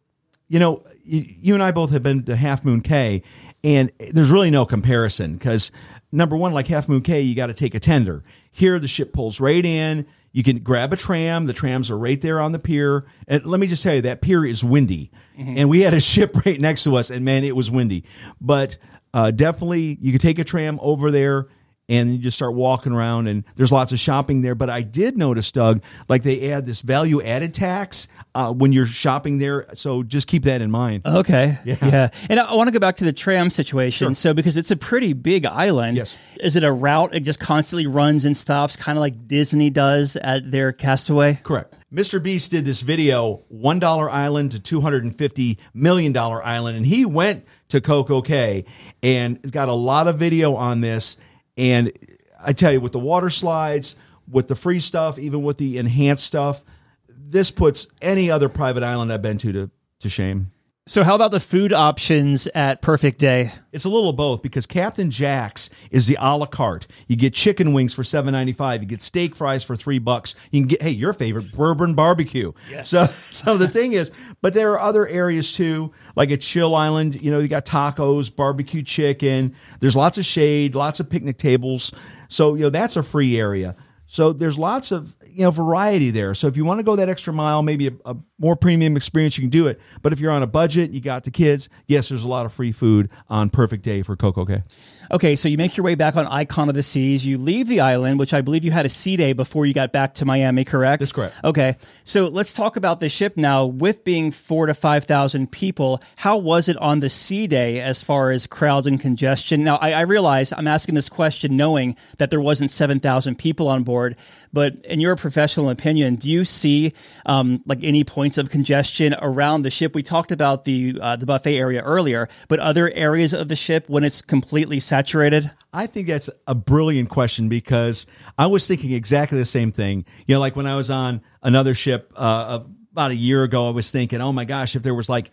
[0.48, 3.22] you know, you, you and I both have been to Half Moon Cay,
[3.64, 5.72] and there's really no comparison because
[6.12, 8.22] number one, like Half Moon Cay, you got to take a tender.
[8.52, 10.06] Here, the ship pulls right in.
[10.32, 11.46] You can grab a tram.
[11.46, 13.06] The trams are right there on the pier.
[13.26, 15.10] And let me just tell you, that pier is windy.
[15.56, 18.04] And we had a ship right next to us, and man, it was windy.
[18.40, 18.76] But
[19.14, 21.48] uh, definitely, you could take a tram over there
[21.88, 25.16] and you just start walking around and there's lots of shopping there but i did
[25.16, 30.02] notice doug like they add this value added tax uh, when you're shopping there so
[30.02, 31.58] just keep that in mind Okay.
[31.64, 32.10] Yeah.
[32.28, 34.08] And I want to go back to the tram situation.
[34.08, 34.14] Sure.
[34.14, 36.16] So, because it's a pretty big island, Yes.
[36.40, 40.16] is it a route it just constantly runs and stops, kind of like Disney does
[40.16, 41.40] at their Castaway?
[41.42, 46.84] correct mr beast did this video one dollar island to 250 million dollar island and
[46.84, 48.64] he went to coco cay
[49.04, 51.16] and got a lot of video on this
[51.56, 51.92] and
[52.40, 53.96] i tell you with the water slides
[54.28, 56.62] with the free stuff even with the enhanced stuff
[57.08, 60.50] this puts any other private island i've been to to, to shame
[60.88, 63.50] So, how about the food options at Perfect Day?
[63.72, 66.86] It's a little of both because Captain Jack's is the a la carte.
[67.08, 68.82] You get chicken wings for seven ninety five.
[68.82, 70.36] You get steak fries for three bucks.
[70.52, 72.52] You can get hey your favorite bourbon barbecue.
[72.70, 72.90] Yes.
[72.90, 77.20] So so the thing is, but there are other areas too, like at Chill Island.
[77.20, 79.56] You know, you got tacos, barbecue chicken.
[79.80, 81.92] There's lots of shade, lots of picnic tables.
[82.28, 83.74] So you know that's a free area.
[84.06, 86.34] So there's lots of you know variety there.
[86.34, 89.36] So if you want to go that extra mile, maybe a, a more premium experience,
[89.36, 89.80] you can do it.
[90.02, 91.68] But if you're on a budget, you got the kids.
[91.86, 94.62] Yes, there's a lot of free food on Perfect Day for Coco Cay.
[95.10, 97.24] Okay, so you make your way back on Icon of the Seas.
[97.24, 99.92] You leave the island, which I believe you had a sea day before you got
[99.92, 101.00] back to Miami, correct?
[101.00, 101.34] That's correct.
[101.44, 103.64] Okay, so let's talk about the ship now.
[103.66, 108.02] With being four to five thousand people, how was it on the sea day as
[108.02, 109.62] far as crowds and congestion?
[109.62, 113.68] Now, I, I realize I'm asking this question knowing that there wasn't seven thousand people
[113.68, 114.16] on board.
[114.52, 116.92] But in your professional opinion, do you see
[117.24, 119.94] um, like any points of congestion around the ship?
[119.94, 123.88] We talked about the uh, the buffet area earlier, but other areas of the ship
[123.88, 125.50] when it's completely saturated.
[125.72, 128.06] I think that's a brilliant question because
[128.38, 130.06] I was thinking exactly the same thing.
[130.26, 132.60] You know, like when I was on another ship uh,
[132.92, 135.30] about a year ago, I was thinking, oh my gosh, if there was like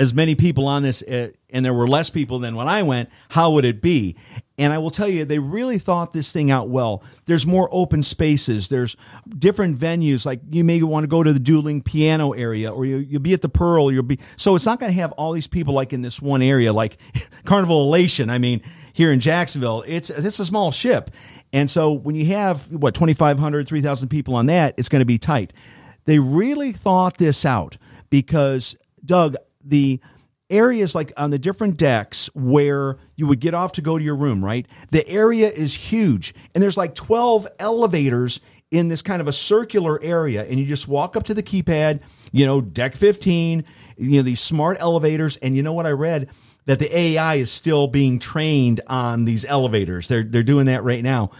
[0.00, 3.10] as many people on this uh, and there were less people than when I went,
[3.28, 4.16] how would it be?
[4.56, 7.04] And I will tell you, they really thought this thing out well.
[7.26, 8.68] There's more open spaces.
[8.68, 8.96] There's
[9.28, 10.24] different venues.
[10.24, 13.34] Like you may want to go to the dueling piano area, or you, will be
[13.34, 13.92] at the Pearl.
[13.92, 16.40] You'll be so it's not going to have all these people like in this one
[16.40, 16.96] area, like
[17.44, 18.30] Carnival Elation.
[18.30, 18.62] I mean,
[18.94, 21.10] here in Jacksonville, it's it's a small ship,
[21.52, 25.18] and so when you have what 2,500, 3,000 people on that, it's going to be
[25.18, 25.52] tight.
[26.06, 27.76] They really thought this out
[28.08, 30.00] because Doug, the
[30.50, 34.16] areas like on the different decks where you would get off to go to your
[34.16, 34.66] room, right?
[34.90, 38.40] The area is huge and there's like 12 elevators
[38.70, 42.00] in this kind of a circular area and you just walk up to the keypad,
[42.32, 43.64] you know, deck 15,
[43.96, 46.28] you know, these smart elevators and you know what I read
[46.66, 50.08] that the AI is still being trained on these elevators.
[50.08, 51.30] They're they're doing that right now.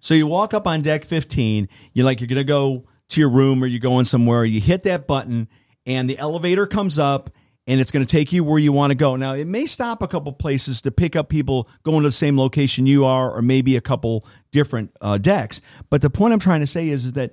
[0.00, 3.30] So you walk up on deck 15, you're like you're going to go to your
[3.30, 5.48] room or you're going somewhere, you hit that button
[5.86, 7.30] and the elevator comes up
[7.66, 9.14] and it's going to take you where you want to go.
[9.14, 12.36] Now, it may stop a couple places to pick up people going to the same
[12.36, 15.60] location you are, or maybe a couple different uh, decks.
[15.88, 17.30] But the point I'm trying to say is, is that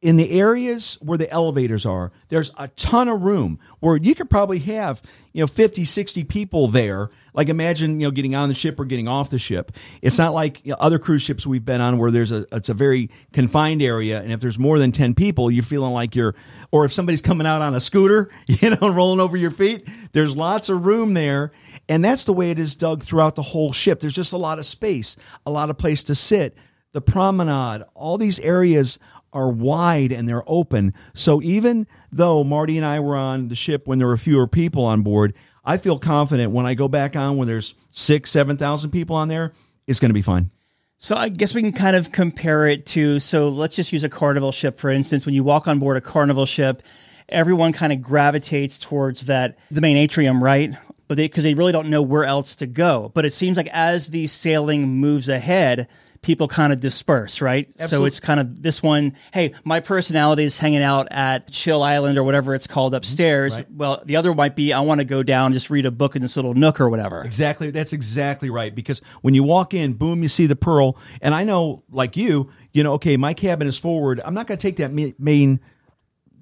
[0.00, 4.30] in the areas where the elevators are, there's a ton of room where you could
[4.30, 7.08] probably have, you know, 50, 60 people there.
[7.34, 9.72] Like imagine, you know, getting on the ship or getting off the ship.
[10.00, 12.68] It's not like you know, other cruise ships we've been on where there's a, it's
[12.68, 14.20] a very confined area.
[14.20, 16.36] And if there's more than 10 people, you're feeling like you're,
[16.70, 20.34] or if somebody's coming out on a scooter, you know, rolling over your feet, there's
[20.34, 21.50] lots of room there.
[21.88, 23.98] And that's the way it is Doug throughout the whole ship.
[23.98, 26.56] There's just a lot of space, a lot of place to sit
[26.92, 28.98] the promenade, all these areas
[29.32, 30.94] are wide and they're open.
[31.14, 34.84] So even though Marty and I were on the ship when there were fewer people
[34.84, 35.34] on board,
[35.64, 39.28] I feel confident when I go back on when there's six, seven thousand people on
[39.28, 39.52] there,
[39.86, 40.50] it's going to be fine.
[40.96, 44.08] So I guess we can kind of compare it to so let's just use a
[44.08, 45.26] carnival ship for instance.
[45.26, 46.82] When you walk on board a carnival ship,
[47.28, 50.74] everyone kind of gravitates towards that the main atrium, right?
[51.06, 53.10] But because they, they really don't know where else to go.
[53.14, 55.88] But it seems like as the sailing moves ahead,
[56.22, 57.68] people kind of disperse, right?
[57.78, 57.96] Absolutely.
[57.96, 62.18] So it's kind of this one, hey, my personality is hanging out at Chill Island
[62.18, 63.56] or whatever it's called upstairs.
[63.56, 63.70] Right.
[63.70, 66.22] Well, the other might be I want to go down, just read a book in
[66.22, 67.22] this little nook or whatever.
[67.22, 67.70] Exactly.
[67.70, 68.74] That's exactly right.
[68.74, 70.98] Because when you walk in, boom, you see the Pearl.
[71.22, 74.20] And I know, like you, you know, okay, my cabin is forward.
[74.24, 75.60] I'm not going to take that main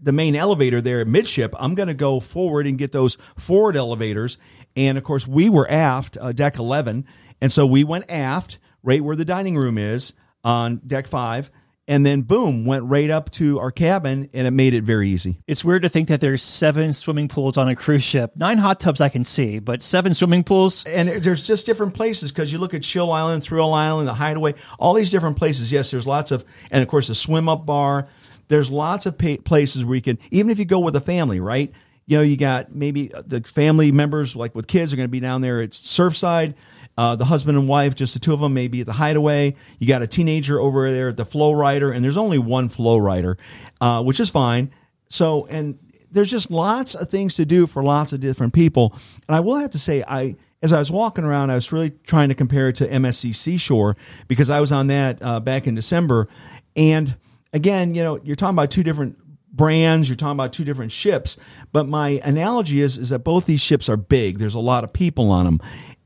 [0.02, 1.54] the main elevator there at midship.
[1.58, 4.38] I'm going to go forward and get those forward elevators.
[4.76, 7.06] And of course, we were aft, uh, deck 11.
[7.40, 11.50] And so we went aft right where the dining room is on deck five.
[11.88, 15.40] And then boom, went right up to our cabin and it made it very easy.
[15.46, 18.32] It's weird to think that there's seven swimming pools on a cruise ship.
[18.34, 20.84] Nine hot tubs I can see, but seven swimming pools.
[20.84, 24.54] And there's just different places because you look at Chill Island, Thrill Island, the Hideaway,
[24.80, 25.70] all these different places.
[25.70, 28.08] Yes, there's lots of, and of course the swim up bar.
[28.48, 31.72] There's lots of places where you can, even if you go with a family, right?
[32.06, 35.12] You know, you got maybe uh, the family members like with kids are going to
[35.12, 36.54] be down there at Surfside
[36.96, 39.54] uh, the husband and wife, just the two of them, maybe at the hideaway.
[39.78, 42.96] You got a teenager over there at the flow rider, and there's only one flow
[42.98, 43.36] rider,
[43.80, 44.70] uh, which is fine.
[45.08, 45.78] So, and
[46.10, 48.94] there's just lots of things to do for lots of different people.
[49.28, 51.90] And I will have to say, I as I was walking around, I was really
[52.06, 55.74] trying to compare it to MSC Seashore because I was on that uh, back in
[55.74, 56.28] December.
[56.74, 57.14] And
[57.52, 59.18] again, you know, you're talking about two different
[59.52, 61.38] brands you're talking about two different ships
[61.72, 64.92] but my analogy is is that both these ships are big there's a lot of
[64.92, 65.58] people on them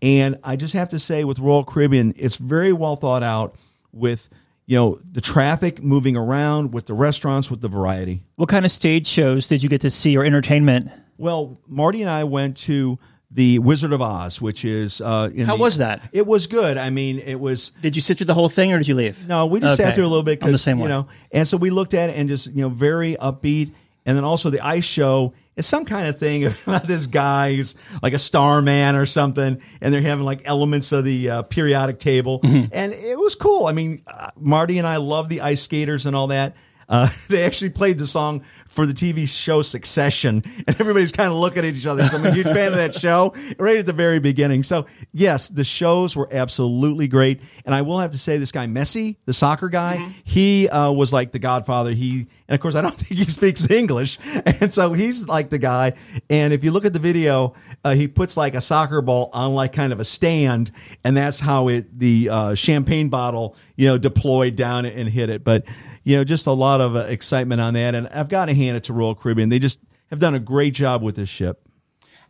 [0.02, 3.54] and I just have to say, with Royal Caribbean, it's very well thought out
[3.92, 4.28] with
[4.66, 8.22] you know the traffic moving around, with the restaurants, with the variety.
[8.36, 10.90] What kind of stage shows did you get to see or entertainment?
[11.18, 12.98] Well, Marty and I went to
[13.30, 16.08] the Wizard of Oz, which is uh, how the, was that?
[16.12, 16.76] It was good.
[16.76, 17.70] I mean, it was.
[17.80, 19.26] Did you sit through the whole thing, or did you leave?
[19.26, 19.88] No, we just okay.
[19.88, 22.28] sat through a little bit because you know, and so we looked at it and
[22.28, 23.72] just you know very upbeat,
[24.06, 27.74] and then also the ice show it's some kind of thing about this guy who's
[28.02, 31.98] like a star man or something, and they're having like elements of the uh, periodic
[31.98, 32.72] table, mm-hmm.
[32.72, 33.66] and it was cool.
[33.66, 36.56] I mean, uh, Marty and I love the ice skaters and all that.
[36.90, 41.38] Uh, they actually played the song for the TV show Succession, and everybody's kind of
[41.38, 42.04] looking at each other.
[42.04, 44.62] So I'm a huge fan of that show right at the very beginning.
[44.62, 48.66] So yes, the shows were absolutely great, and I will have to say this guy
[48.66, 51.92] Messi, the soccer guy, he uh, was like the Godfather.
[51.92, 54.18] He and of course I don't think he speaks English,
[54.60, 55.94] and so he's like the guy.
[56.28, 59.54] And if you look at the video, uh, he puts like a soccer ball on
[59.54, 60.72] like kind of a stand,
[61.04, 65.42] and that's how it the uh, champagne bottle you know deployed down and hit it.
[65.42, 65.64] But
[66.10, 67.94] you know, just a lot of uh, excitement on that.
[67.94, 69.48] And I've got to hand it to Royal Caribbean.
[69.48, 69.78] They just
[70.10, 71.62] have done a great job with this ship.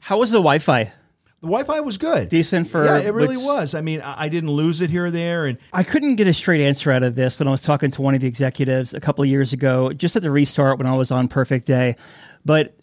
[0.00, 0.84] How was the Wi-Fi?
[0.84, 3.74] The Wi-Fi was good, Decent for yeah, it really what's- was.
[3.74, 6.34] I mean, I I didn't lose it here or there, and I couldn't get a
[6.34, 9.00] straight answer out of this when I was talking to one of the executives a
[9.00, 11.96] couple of years ago, just at the restart when I was on Perfect Day.
[12.44, 12.76] But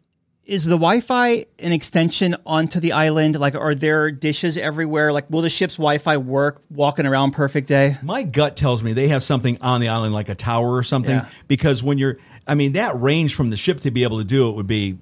[0.48, 3.38] is the Wi-Fi an extension onto the island?
[3.38, 5.12] Like, are there dishes everywhere?
[5.12, 7.98] Like, will the ship's Wi-Fi work walking around Perfect Day?
[8.02, 11.18] my gut tells me they have something on the island, like a tower or something.
[11.18, 11.30] Yeah.
[11.48, 12.18] Because when you're,
[12.48, 14.98] I mean, that range from the ship to be able to do it would be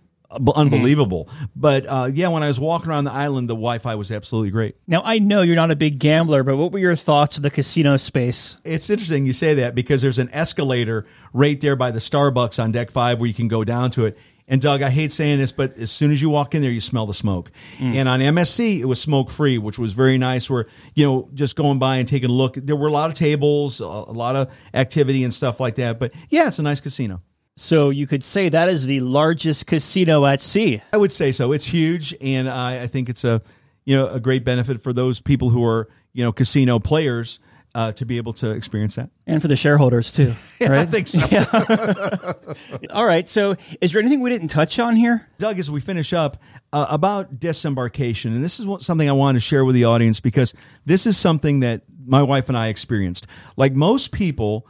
[0.56, 1.30] unbelievable.
[1.56, 4.76] But uh, yeah, when I was walking around the island, the Wi-Fi was absolutely great.
[4.88, 7.52] Now, I know you're not a big gambler, but what were your thoughts of the
[7.52, 8.58] casino space?
[8.66, 12.72] It's interesting you say that because there's an escalator right there by the Starbucks on
[12.72, 14.18] deck five where you can go down to it.
[14.48, 16.82] And Doug, I hate saying this, but as soon as you walk in there, you
[16.82, 17.52] smell the smoke.
[17.78, 17.96] Mm.
[17.96, 20.50] And on MSC, it was smoke free, which was very nice.
[20.50, 23.16] Where you know, just going by and taking a look, there were a lot of
[23.16, 25.98] tables, a, a lot of activity and stuff like that.
[25.98, 27.22] But yeah, it's a nice casino.
[27.58, 30.82] So you could say that is the largest casino at sea.
[30.92, 31.52] I would say so.
[31.52, 33.42] It's huge, and I, I think it's a
[33.84, 37.40] you know a great benefit for those people who are you know casino players
[37.76, 39.10] uh, to be able to experience that.
[39.28, 40.80] And for the shareholders too, right?
[40.80, 41.20] I think so.
[42.94, 43.28] All right.
[43.28, 45.28] So, is there anything we didn't touch on here?
[45.38, 49.36] Doug, as we finish up uh, about disembarkation, and this is what, something I want
[49.36, 50.54] to share with the audience because
[50.86, 53.28] this is something that my wife and I experienced.
[53.58, 54.66] Like most people,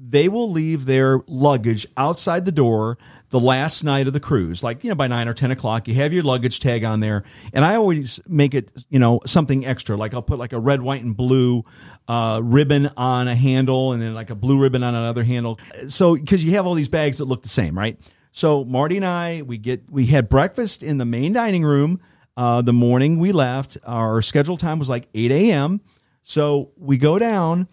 [0.00, 2.98] they will leave their luggage outside the door
[3.30, 5.88] the last night of the cruise, like you know by nine or ten o'clock.
[5.88, 9.66] You have your luggage tag on there, and I always make it you know something
[9.66, 9.96] extra.
[9.96, 11.64] Like I'll put like a red, white, and blue
[12.06, 15.58] uh, ribbon on a handle, and then like a blue ribbon on another handle.
[15.88, 17.98] So because you have all these bags that look the same, right?
[18.32, 22.00] So Marty and I, we get we had breakfast in the main dining room.
[22.36, 25.80] Uh, the morning we left, our scheduled time was like eight a.m.
[26.22, 27.66] So we go down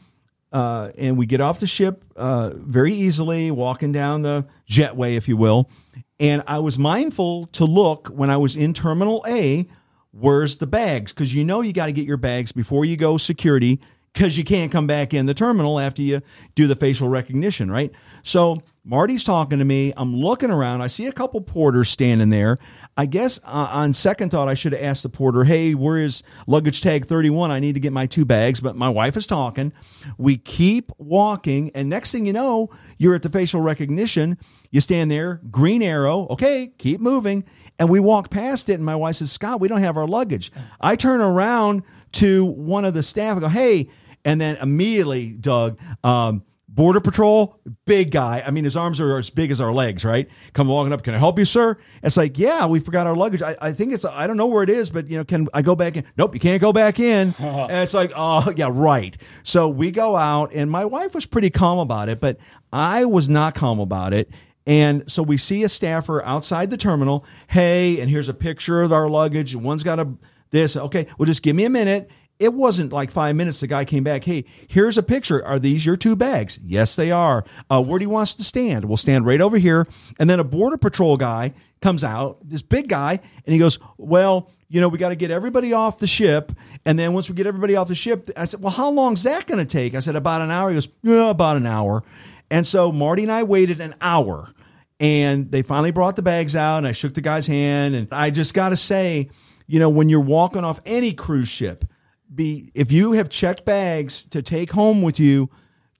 [0.56, 5.28] uh, and we get off the ship uh, very easily, walking down the jetway, if
[5.28, 5.70] you will.
[6.18, 9.68] And I was mindful to look when I was in Terminal A,
[10.12, 11.12] where's the bags?
[11.12, 13.82] Because you know you got to get your bags before you go security,
[14.16, 16.22] because you can't come back in the terminal after you
[16.56, 17.92] do the facial recognition, right?
[18.24, 19.92] So Marty's talking to me.
[19.98, 20.82] I'm looking around.
[20.82, 22.58] I see a couple porters standing there.
[22.96, 26.24] I guess uh, on second thought, I should have asked the porter, hey, where is
[26.48, 27.52] luggage tag 31?
[27.52, 28.62] I need to get my two bags.
[28.62, 29.74] But my wife is talking.
[30.18, 31.72] We keep walking.
[31.76, 34.38] And next thing you know, you're at the facial recognition.
[34.72, 36.28] You stand there, green arrow.
[36.30, 37.44] Okay, keep moving.
[37.78, 38.76] And we walk past it.
[38.76, 40.54] And my wife says, Scott, we don't have our luggage.
[40.80, 43.90] I turn around to one of the staff and go, hey,
[44.26, 48.44] and then immediately, Doug, um, Border Patrol, big guy.
[48.46, 50.28] I mean, his arms are as big as our legs, right?
[50.52, 51.04] Come walking up.
[51.04, 51.78] Can I help you, sir?
[52.04, 53.42] It's like, yeah, we forgot our luggage.
[53.42, 55.62] I, I think it's, I don't know where it is, but you know, can I
[55.62, 56.04] go back in?
[56.18, 57.34] Nope, you can't go back in.
[57.40, 59.16] and it's like, oh, yeah, right.
[59.44, 62.38] So we go out, and my wife was pretty calm about it, but
[62.74, 64.30] I was not calm about it.
[64.68, 67.26] And so we see a staffer outside the terminal.
[67.48, 69.54] Hey, and here's a picture of our luggage.
[69.54, 70.10] and One's got a
[70.52, 70.76] this.
[70.76, 72.10] Okay, well, just give me a minute.
[72.38, 73.62] It wasn't like five minutes.
[73.62, 74.26] The guy came back.
[74.26, 75.44] Hey, here's a picture.
[75.46, 76.60] Are these your two bags?
[76.64, 77.46] Yes, they are.
[77.70, 78.86] Uh, where do you want us to stand?
[78.86, 79.88] We'll stand right over here.
[80.20, 84.52] And then a border patrol guy comes out, this big guy, and he goes, Well,
[84.68, 86.52] you know, we got to get everybody off the ship.
[86.86, 89.48] And then once we get everybody off the ship, I said, Well, how long's that
[89.48, 89.96] going to take?
[89.96, 90.70] I said, About an hour.
[90.70, 92.04] He goes, Yeah, about an hour.
[92.52, 94.54] And so Marty and I waited an hour
[95.00, 97.96] and they finally brought the bags out and I shook the guy's hand.
[97.96, 99.30] And I just got to say,
[99.68, 101.86] you know, when you're walking off any cruise ship,
[102.34, 105.50] be if you have checked bags to take home with you,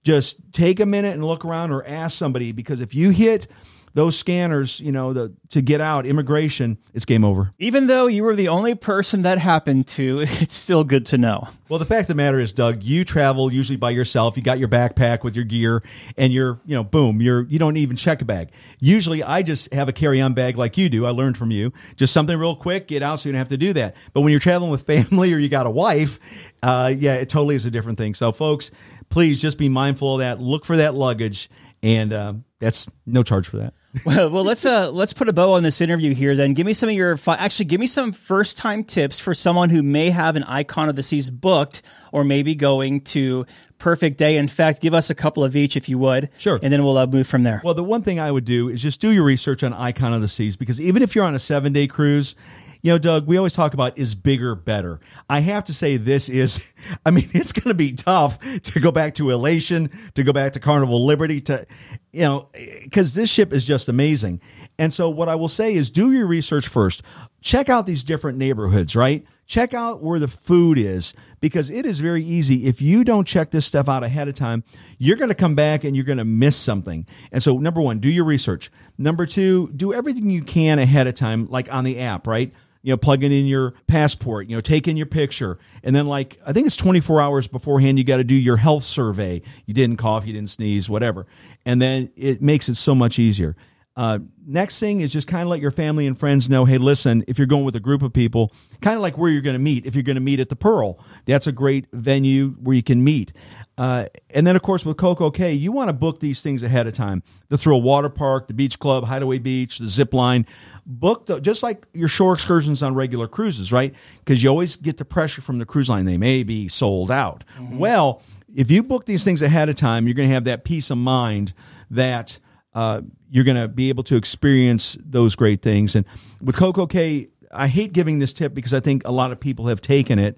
[0.04, 3.48] just take a minute and look around or ask somebody because if you hit
[3.96, 7.54] those scanners, you know, the, to get out immigration, it's game over.
[7.58, 11.48] Even though you were the only person that happened to, it's still good to know.
[11.70, 14.36] Well, the fact of the matter is, Doug, you travel usually by yourself.
[14.36, 15.82] You got your backpack with your gear,
[16.18, 18.52] and you're, you know, boom, you're you don't even check a bag.
[18.80, 21.06] Usually, I just have a carry-on bag like you do.
[21.06, 23.58] I learned from you, just something real quick, get out, so you don't have to
[23.58, 23.96] do that.
[24.14, 26.20] But when you're traveling with family or you got a wife,
[26.62, 28.14] uh, yeah, it totally is a different thing.
[28.14, 28.72] So, folks,
[29.08, 30.42] please just be mindful of that.
[30.42, 31.50] Look for that luggage,
[31.82, 33.74] and um, that's no charge for that.
[34.06, 36.36] Well, well, let's uh let's put a bow on this interview here.
[36.36, 39.34] Then give me some of your fi- actually give me some first time tips for
[39.34, 41.82] someone who may have an Icon of the Seas booked
[42.12, 43.46] or maybe going to
[43.86, 44.38] perfect day.
[44.38, 46.32] In fact, give us a couple of each if you would.
[46.40, 46.60] Sure.
[46.64, 47.62] And then we'll uh, move from there.
[47.64, 50.22] Well, the one thing I would do is just do your research on Icon of
[50.22, 52.36] the Seas because even if you're on a seven day cruise,
[52.82, 55.00] you know, Doug, we always talk about is bigger better.
[55.30, 56.74] I have to say, this is,
[57.06, 60.54] I mean, it's going to be tough to go back to Elation, to go back
[60.54, 61.68] to Carnival Liberty, to,
[62.12, 62.50] you know,
[62.84, 64.42] because this ship is just amazing.
[64.80, 67.04] And so, what I will say is do your research first.
[67.42, 69.26] Check out these different neighborhoods, right?
[69.48, 72.68] Check out where the food is because it is very easy.
[72.68, 74.64] If you don't check this stuff out ahead of time,
[74.98, 77.06] you're going to come back and you're going to miss something.
[77.32, 78.72] And so, number one, do your research.
[78.98, 82.54] Number two, do everything you can ahead of time, like on the app, right?
[82.86, 85.58] you know, plugging in your passport, you know, taking your picture.
[85.84, 88.84] And then, like, I think it's 24 hours beforehand, you got to do your health
[88.84, 89.42] survey.
[89.66, 91.26] You didn't cough, you didn't sneeze, whatever.
[91.66, 93.56] And then it makes it so much easier.
[93.98, 97.24] Uh, next thing is just kind of let your family and friends know hey, listen,
[97.28, 99.60] if you're going with a group of people, kind of like where you're going to
[99.60, 99.86] meet.
[99.86, 103.04] If you're going to meet at the Pearl, that's a great venue where you can
[103.04, 103.32] meet.
[103.78, 106.94] Uh, and then, of course, with CocoCay, you want to book these things ahead of
[106.94, 107.24] time.
[107.50, 110.46] The Thrill Water Park, the Beach Club, Hideaway Beach, the Zip Line.
[110.86, 113.94] Book the, just like your shore excursions on regular cruises, right?
[114.20, 116.06] Because you always get the pressure from the cruise line.
[116.06, 117.44] They may be sold out.
[117.58, 117.78] Mm-hmm.
[117.78, 118.22] Well,
[118.54, 120.98] if you book these things ahead of time, you're going to have that peace of
[120.98, 121.54] mind
[121.92, 122.40] that
[122.76, 125.96] uh, you're going to be able to experience those great things.
[125.96, 126.06] And
[126.44, 129.68] with CocoCay, K, I hate giving this tip because I think a lot of people
[129.68, 130.38] have taken it,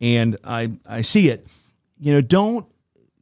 [0.00, 1.46] and I I see it.
[1.98, 2.66] You know, don't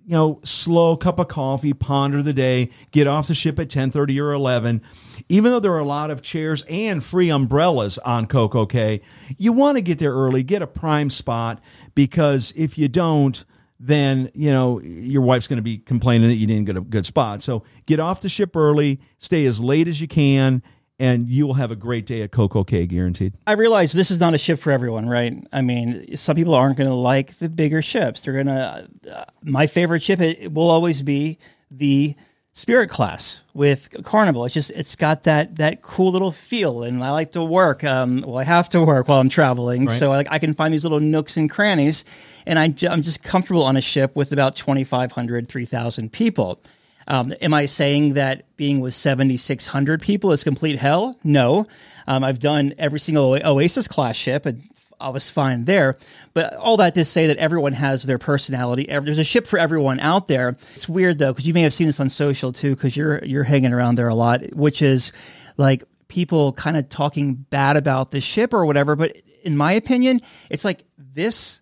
[0.05, 3.91] you know slow cup of coffee, ponder the day, get off the ship at ten
[3.91, 4.83] thirty or eleven.
[5.29, 9.03] Even though there are a lot of chairs and free umbrellas on CocoCay,
[9.39, 11.63] you want to get there early, get a prime spot
[11.95, 13.45] because if you don't
[13.79, 17.07] then you know your wife's going to be complaining that you didn't get a good
[17.07, 17.43] spot.
[17.43, 20.63] So get off the ship early, stay as late as you can,
[20.99, 23.35] and you will have a great day at CocoCay, guaranteed.
[23.47, 25.47] I realize this is not a ship for everyone, right?
[25.53, 28.23] I mean, some people aren't going to like the bigger ships.
[28.23, 28.89] They're going to.
[29.11, 31.39] Uh, my favorite ship it will always be
[31.71, 32.15] the
[32.57, 34.47] Spirit class with Carnival.
[34.47, 37.85] It's just it's got that that cool little feel, and I like to work.
[37.85, 39.99] Um, well, I have to work while I'm traveling, right.
[39.99, 42.07] so I, I can find these little nooks and crannies,
[42.47, 46.59] and I, I'm just comfortable on a ship with about 2,500, 3,000 people.
[47.07, 51.19] Um, am I saying that being with 7,600 people is complete hell?
[51.23, 51.67] No.
[52.07, 54.63] Um, I've done every single Oasis class ship, and
[55.01, 55.97] I was fine there.
[56.35, 58.87] But all that to say that everyone has their personality.
[58.89, 60.57] There's a ship for everyone out there.
[60.73, 63.45] It's weird though because you may have seen this on social too because you're you're
[63.45, 65.13] hanging around there a lot, which is
[65.57, 68.97] like people kind of talking bad about the ship or whatever.
[68.97, 70.21] But in my opinion,
[70.51, 71.61] it's like this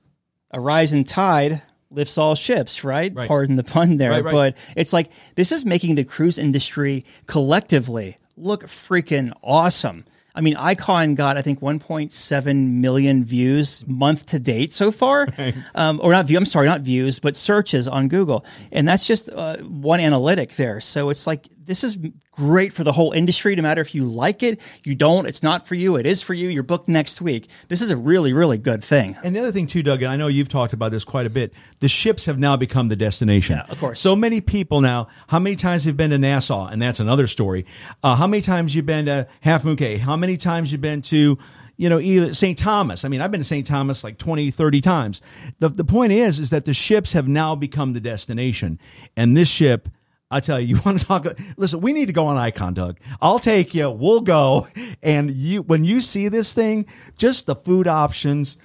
[0.50, 3.14] a rising tide lifts all ships, right?
[3.14, 3.28] right.
[3.28, 4.10] Pardon the pun there.
[4.10, 4.32] Right, right.
[4.32, 10.04] But it's like this is making the cruise industry collectively look freaking awesome.
[10.34, 15.54] I mean, Icon got I think 1.7 million views month to date so far, right.
[15.74, 16.36] um, or not view.
[16.36, 20.80] I'm sorry, not views, but searches on Google, and that's just uh, one analytic there.
[20.80, 21.98] So it's like this is
[22.32, 23.54] great for the whole industry.
[23.56, 25.96] No matter if you like it, you don't, it's not for you.
[25.96, 26.48] It is for you.
[26.48, 27.48] You're booked next week.
[27.68, 29.16] This is a really, really good thing.
[29.24, 31.30] And the other thing too, Doug, and I know you've talked about this quite a
[31.30, 31.54] bit.
[31.80, 33.56] The ships have now become the destination.
[33.56, 34.00] Yeah, of course.
[34.00, 35.08] So many people now.
[35.28, 36.66] How many times have been to Nassau?
[36.66, 37.66] And that's another story.
[38.02, 39.98] Uh, how many times you've been to Half Moon Cay?
[39.98, 41.38] How many times you've been to
[41.76, 42.56] you know, either St.
[42.56, 43.04] Thomas.
[43.04, 43.66] I mean, I've been to St.
[43.66, 45.20] Thomas like 20, 30 times.
[45.58, 48.78] The, the point is, is that the ships have now become the destination.
[49.16, 49.88] And this ship
[50.34, 51.26] I tell you, you want to talk.
[51.56, 52.98] Listen, we need to go on Icon, Doug.
[53.22, 53.90] I'll take you.
[53.90, 54.66] We'll go.
[55.02, 56.86] And you, when you see this thing,
[57.18, 58.56] just the food options,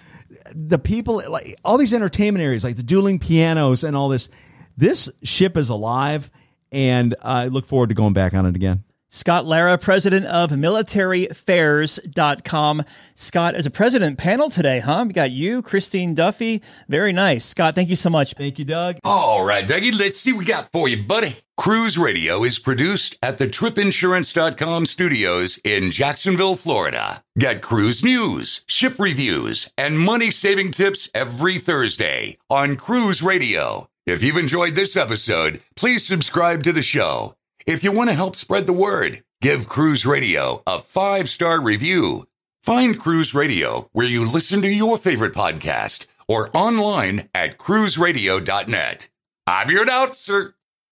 [0.56, 4.30] the people, like all these entertainment areas, like the dueling pianos and all this.
[4.78, 6.32] This ship is alive,
[6.72, 8.86] and I look forward to going back on it again.
[9.12, 12.84] Scott Lara, president of militaryfares.com.
[13.16, 15.04] Scott, as a president panel today, huh?
[15.08, 16.62] We got you, Christine Duffy.
[16.88, 17.44] Very nice.
[17.44, 18.36] Scott, thank you so much.
[18.36, 18.98] Thank you, Doug.
[19.04, 21.38] All right, Dougie, let's see what we got for you, buddy.
[21.58, 27.24] Cruise Radio is produced at the tripinsurance.com studios in Jacksonville, Florida.
[27.38, 33.90] Get cruise news, ship reviews, and money saving tips every Thursday on Cruise Radio.
[34.06, 37.36] If you've enjoyed this episode, please subscribe to the show
[37.70, 42.26] if you want to help spread the word, give Cruise Radio a five star review.
[42.64, 49.10] Find Cruise Radio where you listen to your favorite podcast or online at cruiseradio.net.
[49.46, 50.56] I'm your announcer,